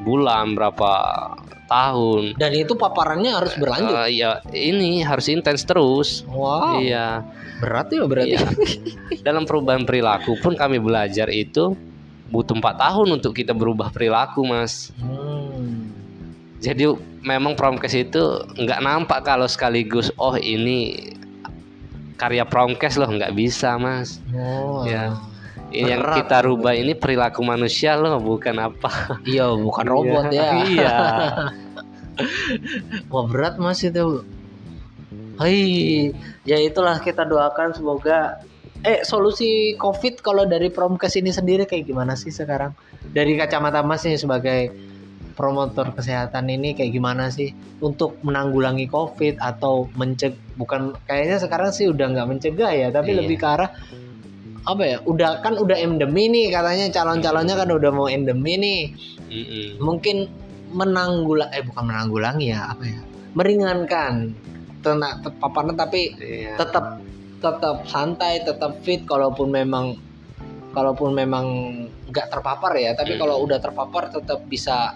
bulan, 0.02 0.54
berapa 0.54 0.91
tahun. 1.65 2.34
dan 2.41 2.50
itu 2.58 2.74
paparannya 2.74 3.30
harus 3.30 3.54
berlanjut 3.54 3.93
Eh, 4.10 4.26
ya 4.26 4.41
ini 4.50 5.06
harus 5.06 5.30
intens 5.30 5.62
terus. 5.62 6.26
wow 6.26 6.82
Iya. 6.82 7.22
berat 7.62 7.93
ya 7.93 8.10
berarti 8.10 8.34
Iya. 8.34 8.41
Dalam 9.28 9.45
perubahan 9.45 9.86
perilaku 9.86 10.34
pun 10.41 10.58
kami 10.58 10.82
belajar 10.82 11.30
itu 11.30 11.78
butuh 12.30 12.58
empat 12.58 12.74
tahun 12.80 13.22
untuk 13.22 13.38
kita 13.38 13.54
berubah 13.54 13.93
perilaku, 13.93 14.41
mas. 14.45 14.89
Hmm. 14.98 15.93
Jadi 16.58 16.89
memang 17.22 17.54
promkes 17.54 17.93
itu 17.93 18.17
nggak 18.58 18.82
nampak 18.82 19.22
kalau 19.22 19.45
sekaligus 19.45 20.10
oh 20.17 20.36
ini 20.36 21.13
karya 22.17 22.43
promkes 22.43 22.98
loh 22.98 23.08
nggak 23.08 23.32
bisa, 23.32 23.78
mas. 23.78 24.17
Oh, 24.34 24.84
Ya. 24.84 25.13
Ini 25.69 25.86
yang 25.86 26.01
kita 26.17 26.41
rubah 26.41 26.73
ini 26.73 26.97
perilaku 26.97 27.45
manusia 27.45 27.93
loh, 27.93 28.17
bukan 28.17 28.58
apa. 28.58 29.21
iya 29.23 29.45
bukan 29.49 29.86
robot 29.86 30.25
ya 30.29 30.65
Iya. 30.65 30.97
Wah 33.12 33.25
berat 33.25 33.55
mas 33.58 33.79
itu. 33.82 34.25
Hai, 35.39 36.12
ya 36.43 36.58
itulah 36.60 36.99
kita 36.99 37.23
doakan 37.23 37.71
semoga. 37.71 38.43
Eh 38.79 39.03
solusi 39.03 39.75
COVID 39.75 40.19
kalau 40.19 40.43
dari 40.43 40.67
Promkes 40.67 41.15
ini 41.15 41.32
sendiri 41.32 41.63
kayak 41.63 41.88
gimana 41.88 42.15
sih 42.15 42.32
sekarang? 42.32 42.75
Dari 43.12 43.36
kacamata 43.36 43.79
mas 43.84 44.03
nih 44.03 44.19
sebagai 44.19 44.71
promotor 45.36 45.95
kesehatan 45.95 46.51
ini 46.51 46.75
kayak 46.75 46.91
gimana 46.91 47.32
sih 47.32 47.51
untuk 47.79 48.19
menanggulangi 48.23 48.91
COVID 48.91 49.39
atau 49.39 49.88
menceg 49.95 50.36
bukan 50.60 50.91
kayaknya 51.08 51.39
sekarang 51.39 51.71
sih 51.71 51.88
udah 51.88 52.12
nggak 52.12 52.27
mencegah 52.27 52.71
ya 52.75 52.88
tapi 52.91 53.15
Iya. 53.15 53.23
lebih 53.23 53.38
ke 53.39 53.47
arah 53.47 53.71
apa 54.69 54.84
ya 54.86 54.97
udah 55.03 55.41
kan 55.41 55.58
udah 55.58 55.73
endemi 55.75 56.29
nih 56.29 56.53
katanya 56.53 56.93
calon-calonnya 56.93 57.55
kan 57.58 57.69
udah 57.69 57.89
mau 57.89 58.05
endemi 58.05 58.53
nih 58.55 58.82
Mm-mm. 59.27 59.82
mungkin 59.82 60.29
menanggulang 60.69 61.49
eh 61.49 61.65
bukan 61.65 61.89
menanggulangi 61.89 62.53
ya 62.53 62.69
apa 62.69 62.84
ya 62.86 63.01
meringankan 63.34 64.38
tena 64.79 65.17
paparan 65.19 65.73
tapi 65.73 66.13
Iya. 66.15 66.53
tetap 66.55 67.01
tetap 67.39 67.84
santai 67.86 68.43
tetap 68.43 68.77
fit 68.79 69.01
kalaupun 69.03 69.49
memang 69.49 69.97
kalaupun 70.69 71.12
memang 71.12 71.45
nggak 72.05 72.29
terpapar 72.29 72.73
ya 72.75 72.93
tapi 72.93 73.17
Hmm. 73.17 73.21
kalau 73.21 73.36
udah 73.41 73.58
terpapar 73.58 74.13
tetap 74.13 74.45
bisa 74.45 74.93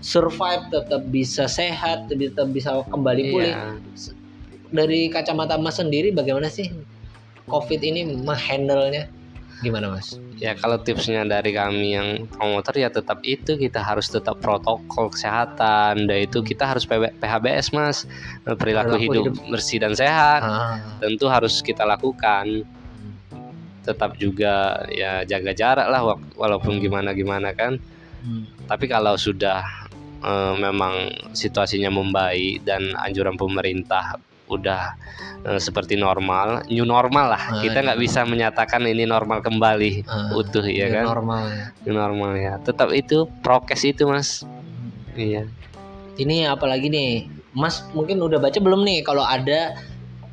survive 0.00 0.68
tetap 0.68 1.02
bisa 1.08 1.48
sehat 1.48 2.06
tetap 2.06 2.52
bisa 2.52 2.84
kembali 2.84 3.22
pulih 3.30 3.54
Iya. 3.56 4.12
dari 4.68 5.08
kacamata 5.08 5.56
mas 5.56 5.76
sendiri 5.76 6.10
bagaimana 6.10 6.46
sih 6.46 6.68
covid 7.46 7.80
ini 7.80 8.04
menghandle-nya. 8.24 9.08
Gimana 9.62 9.88
mas? 9.88 10.18
Ya 10.36 10.52
kalau 10.58 10.76
tipsnya 10.82 11.24
dari 11.24 11.54
kami 11.54 11.96
yang 11.96 12.08
promotor 12.28 12.74
ya 12.76 12.90
tetap 12.90 13.22
itu. 13.24 13.56
Kita 13.56 13.80
harus 13.80 14.10
tetap 14.10 14.42
protokol 14.42 15.08
kesehatan. 15.08 16.04
Dan 16.04 16.18
itu 16.26 16.42
kita 16.44 16.68
harus 16.68 16.84
PHBS 16.84 17.72
mas. 17.72 18.04
Perilaku 18.44 18.58
perilaku 18.60 18.94
hidup, 19.00 19.24
hidup. 19.32 19.34
bersih 19.48 19.78
dan 19.80 19.94
sehat. 19.96 20.42
Ah, 20.44 20.98
tentu 21.00 21.30
harus 21.30 21.62
kita 21.64 21.86
lakukan. 21.86 22.66
Tetap 23.84 24.16
juga 24.16 24.84
ya 24.90 25.24
jaga 25.24 25.52
jarak 25.52 25.86
lah 25.88 26.00
wa- 26.02 26.24
walaupun 26.36 26.80
gimana 26.80 27.12
gimana 27.12 27.52
kan. 27.56 27.78
Hmm. 28.24 28.48
tapi 28.64 28.88
kalau 28.88 29.20
sudah 29.20 29.60
eh, 30.24 30.54
memang 30.56 31.12
situasinya 31.36 31.92
membaik 31.92 32.64
dan 32.64 32.96
anjuran 32.96 33.36
pemerintah 33.36 34.16
udah 34.54 34.82
eh, 35.44 35.58
seperti 35.58 35.94
normal 35.94 36.62
new 36.68 36.84
normal 36.84 37.34
lah 37.34 37.42
Ah, 37.50 37.60
kita 37.60 37.80
nggak 37.80 37.98
iya. 37.98 38.04
bisa 38.04 38.20
menyatakan 38.22 38.82
ini 38.84 39.04
normal 39.04 39.40
kembali 39.40 39.92
Ah, 40.04 40.32
utuh 40.34 40.64
ya 40.64 40.86
new 40.86 40.94
kan 40.94 41.04
normal 41.06 41.42
ya 41.48 41.66
New 41.82 41.94
normal 41.94 42.30
ya 42.34 42.52
tetap 42.58 42.88
itu 42.90 43.26
prokes 43.40 43.82
itu 43.82 44.04
mas 44.04 44.42
iya 45.14 45.44
Ini 46.14 46.46
apalagi 46.46 46.86
nih, 46.86 47.26
Mas 47.50 47.82
mungkin 47.90 48.22
udah 48.22 48.38
baca 48.38 48.54
belum 48.54 48.86
nih 48.86 49.02
kalau 49.02 49.26
ada 49.26 49.74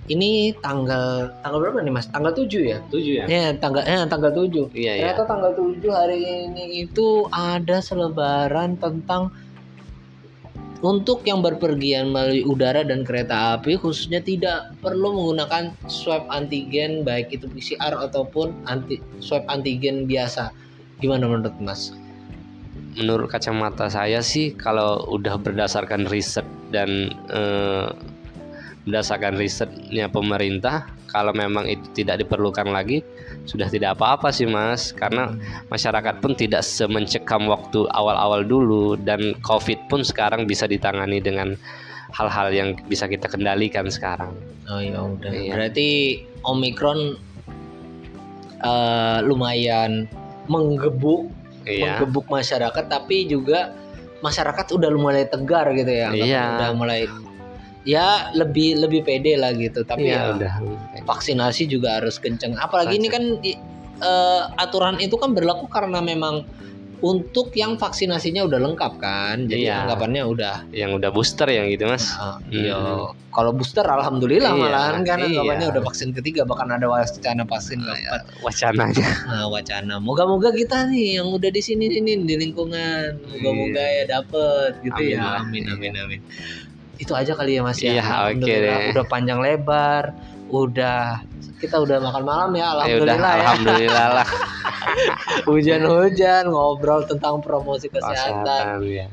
ini 0.06 0.54
tanggal 0.58 1.30
tanggal 1.42 1.58
berapa 1.58 1.82
nih 1.82 1.90
Mas? 1.90 2.06
Tanggal 2.06 2.34
7 2.34 2.62
ya? 2.62 2.78
tujuh 2.86 3.14
ya 3.18 3.26
Ya, 3.26 3.46
tanggal 3.56 3.82
eh 3.86 4.06
tanggal 4.06 4.30
7. 4.30 4.70
iya 4.74 4.94
iya 4.94 5.14
Ternyata 5.14 5.24
tanggal 5.26 5.52
7 5.54 5.82
hari 5.90 6.20
ini 6.22 6.86
itu 6.86 7.26
ada 7.30 7.78
selebaran 7.80 8.78
tentang 8.78 9.34
untuk 10.82 11.22
yang 11.30 11.46
berpergian 11.46 12.10
melalui 12.10 12.42
udara 12.46 12.82
dan 12.82 13.06
kereta 13.06 13.58
api 13.58 13.78
khususnya 13.78 14.22
tidak 14.22 14.74
perlu 14.82 15.14
menggunakan 15.14 15.74
swab 15.86 16.26
antigen 16.34 17.06
baik 17.06 17.30
itu 17.34 17.46
PCR 17.50 17.94
ataupun 17.98 18.54
anti 18.66 18.98
swab 19.22 19.46
antigen 19.50 20.10
biasa. 20.10 20.50
Gimana 21.02 21.26
menurut 21.26 21.54
Mas? 21.62 21.94
menurut 22.96 23.32
kacamata 23.32 23.88
saya 23.88 24.20
sih 24.20 24.52
kalau 24.56 25.08
udah 25.08 25.40
berdasarkan 25.40 26.08
riset 26.12 26.44
dan 26.76 27.12
eh, 27.32 27.88
berdasarkan 28.88 29.38
risetnya 29.38 30.10
pemerintah 30.10 30.90
kalau 31.12 31.36
memang 31.36 31.70
itu 31.70 31.86
tidak 32.02 32.26
diperlukan 32.26 32.66
lagi 32.72 33.06
sudah 33.46 33.70
tidak 33.70 33.98
apa-apa 33.98 34.34
sih 34.34 34.50
mas 34.50 34.90
karena 34.94 35.34
masyarakat 35.70 36.22
pun 36.22 36.34
tidak 36.34 36.66
semencekam 36.66 37.46
waktu 37.46 37.86
awal-awal 37.94 38.42
dulu 38.42 38.98
dan 38.98 39.38
covid 39.46 39.78
pun 39.86 40.02
sekarang 40.02 40.50
bisa 40.50 40.66
ditangani 40.66 41.22
dengan 41.22 41.54
hal-hal 42.12 42.50
yang 42.50 42.74
bisa 42.90 43.06
kita 43.06 43.30
kendalikan 43.30 43.86
sekarang 43.90 44.34
Oh 44.72 44.80
ya 44.80 45.00
udah. 45.04 45.32
Iya. 45.36 45.52
Berarti 45.52 45.90
Omikron 46.48 47.00
eh, 48.62 49.20
lumayan 49.28 50.08
menggebuk 50.48 51.32
iya 51.68 52.00
menggebuk 52.00 52.26
masyarakat 52.32 52.86
tapi 52.90 53.30
juga 53.30 53.76
masyarakat 54.22 54.66
udah 54.74 54.90
mulai 54.96 55.28
tegar 55.28 55.68
gitu 55.76 55.92
ya. 55.92 56.10
Iya. 56.16 56.44
Udah 56.58 56.70
mulai 56.78 57.10
ya 57.84 58.30
lebih 58.34 58.78
lebih 58.78 59.02
pede 59.02 59.38
lah 59.38 59.52
gitu. 59.54 59.82
Tapi 59.82 60.06
Iya. 60.08 60.16
ya 60.16 60.22
udah. 60.38 60.54
vaksinasi 61.02 61.66
juga 61.66 61.98
harus 61.98 62.22
kenceng. 62.22 62.54
Apalagi 62.58 63.02
ini 63.02 63.10
kan 63.10 63.24
eh, 64.02 64.42
aturan 64.58 64.98
itu 64.98 65.14
kan 65.14 65.34
berlaku 65.38 65.70
karena 65.70 66.02
memang 66.02 66.42
untuk 67.02 67.50
yang 67.58 67.82
vaksinasinya 67.82 68.46
udah 68.46 68.62
lengkap 68.62 68.94
kan. 69.02 69.50
Jadi 69.50 69.66
Iya. 69.66 69.86
anggapannya 69.90 70.22
udah 70.22 70.56
Yang 70.70 70.92
udah 71.02 71.10
booster 71.10 71.50
yang 71.50 71.66
gitu 71.70 71.90
mas. 71.90 72.14
ah, 72.14 72.38
iya. 72.54 72.78
Kalau 73.34 73.50
booster 73.58 73.82
alhamdulillah 73.82 74.54
Iya, 74.54 74.62
malahan 74.62 75.02
kan 75.02 75.18
iya. 75.18 75.42
anggapannya 75.42 75.68
udah 75.74 75.82
vaksin 75.82 76.14
ketiga. 76.14 76.46
Bahkan 76.46 76.70
ada 76.78 76.86
wacana 76.86 77.42
vaksin 77.50 77.82
keempat. 77.82 78.22
Wacananya. 78.46 79.08
nah, 79.26 79.46
wacana. 79.50 79.98
Moga-moga 79.98 80.54
kita 80.54 80.86
nih 80.94 81.18
yang 81.22 81.34
udah 81.34 81.50
di 81.50 81.62
sini 81.62 81.90
sini 81.90 82.22
di 82.22 82.36
lingkungan. 82.38 83.18
Moga-moga 83.34 83.82
ya 83.82 84.04
dapet 84.06 84.72
gitu 84.86 85.02
Amin 85.02 85.18
ya 85.18 85.42
amin 85.42 85.64
amin 85.74 85.94
amin 85.98 86.22
itu 87.02 87.12
aja 87.12 87.34
kali 87.34 87.58
ya 87.58 87.62
mas 87.62 87.82
ya 87.82 87.92
Iya, 87.92 88.04
oke 88.04 88.14
Alhamdulillah, 88.38 88.78
deh. 88.78 88.92
udah 88.94 89.06
panjang 89.06 89.40
lebar 89.42 90.04
udah 90.48 91.26
kita 91.58 91.78
udah 91.78 91.98
makan 91.98 92.24
malam 92.24 92.50
ya 92.54 92.60
Ya 92.60 92.66
udah, 92.68 92.78
alhamdulillah 93.18 93.32
ya, 93.32 93.42
alhamdulillah 93.42 94.08
lah. 94.14 94.28
hujan-hujan 95.48 96.44
ngobrol 96.48 97.02
tentang 97.06 97.40
promosi 97.40 97.88
kesehatan 97.88 98.46
Kesehatan 98.46 98.66
ya. 98.84 99.08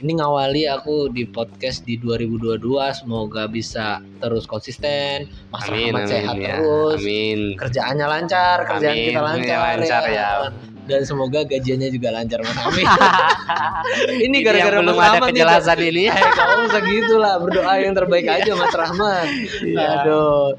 ini 0.00 0.12
ngawali 0.16 0.64
aku 0.66 1.12
di 1.12 1.28
podcast 1.28 1.84
di 1.84 2.00
2022 2.00 2.56
semoga 2.96 3.44
bisa 3.44 4.00
terus 4.18 4.46
konsisten 4.46 5.28
Mas 5.50 5.68
Amin, 5.68 5.92
Rahmat 5.92 6.00
amin 6.00 6.08
sehat 6.08 6.34
ya. 6.36 6.56
terus 6.56 6.98
Amin. 6.98 7.38
kerjaannya 7.54 8.06
lancar 8.08 8.56
kerjaan 8.66 8.90
Amin, 8.90 9.06
kita 9.06 9.20
lancar, 9.20 9.58
lancar, 9.76 10.02
ya. 10.08 10.28
Dan 10.90 11.06
semoga 11.06 11.46
gajiannya 11.46 11.94
juga 11.94 12.10
lancar 12.10 12.42
Mas 12.42 12.58
Amin. 12.58 12.82
Ini 14.26 14.36
gara-gara 14.42 14.82
belum 14.82 14.98
ada 14.98 15.06
Rahmat 15.16 15.22
nih, 15.22 15.30
kejelasan 15.38 15.78
ini. 15.80 16.02
Ya. 16.10 16.14
Eh, 16.18 16.32
kamu 16.34 16.58
usah 16.66 16.82
gitu 16.82 17.14
lah 17.16 17.34
berdoa 17.38 17.74
yang 17.78 17.94
terbaik 17.94 18.26
aja 18.26 18.52
Mas 18.52 18.74
Rahmat 18.74 19.26
Iya. 19.62 19.86
aduh. 20.02 20.58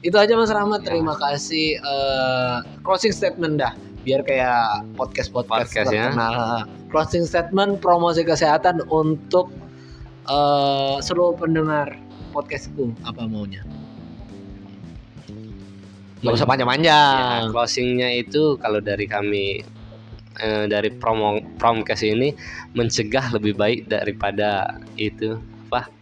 Itu 0.00 0.16
aja 0.16 0.32
Mas 0.36 0.52
Rahmat 0.54 0.80
terima 0.86 1.18
kasih 1.18 1.76
Eh, 1.76 2.56
closing 2.86 3.10
statement 3.10 3.58
dah. 3.58 3.74
Biar 4.04 4.22
kayak 4.22 4.84
podcast 4.94 5.34
podcast, 5.34 5.72
Podcast 5.74 5.88
ya. 5.90 6.12
terkenal. 6.14 6.68
Closing 6.88 7.24
statement 7.26 7.82
promosi 7.82 8.22
kesehatan 8.22 8.86
untuk 8.86 9.50
eh, 10.24 10.96
seluruh 11.02 11.34
pendengar 11.34 11.98
podcastku. 12.30 12.94
Apa 13.02 13.26
maunya 13.26 13.60
Gak 16.24 16.34
usah 16.40 16.48
Ya, 16.48 16.50
panjang-panjang. 16.56 17.52
Closingnya 17.52 18.08
itu 18.16 18.56
kalau 18.56 18.80
dari 18.80 19.04
kami 19.04 19.60
eh, 20.40 20.64
dari 20.66 20.88
promo 20.88 21.44
promkes 21.60 22.00
ini 22.00 22.32
mencegah 22.72 23.28
lebih 23.36 23.52
baik 23.60 23.92
daripada 23.92 24.80
itu 24.96 25.36
apa? 25.68 25.92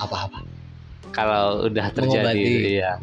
Apa-apa. 0.00 0.40
Kalau 1.12 1.64
udah 1.64 1.92
terjadi 1.96 2.36
Mengobati. 2.36 2.76
ya 2.76 3.00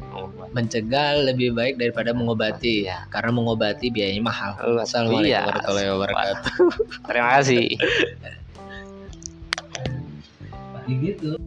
mencegah 0.54 1.18
lebih 1.34 1.54
baik 1.58 1.82
daripada 1.82 2.14
mengobati. 2.14 2.86
Ya 2.90 3.06
karena 3.10 3.34
mengobati 3.34 3.90
biayanya 3.90 4.22
mahal. 4.22 4.54
Assalamualaikum 4.82 5.30
iya. 5.30 5.46
warahmatullahi 5.50 5.90
wabarakatuh. 5.94 6.54
Terima 7.10 7.30
kasih. 7.42 7.66
Gitu 10.84 11.40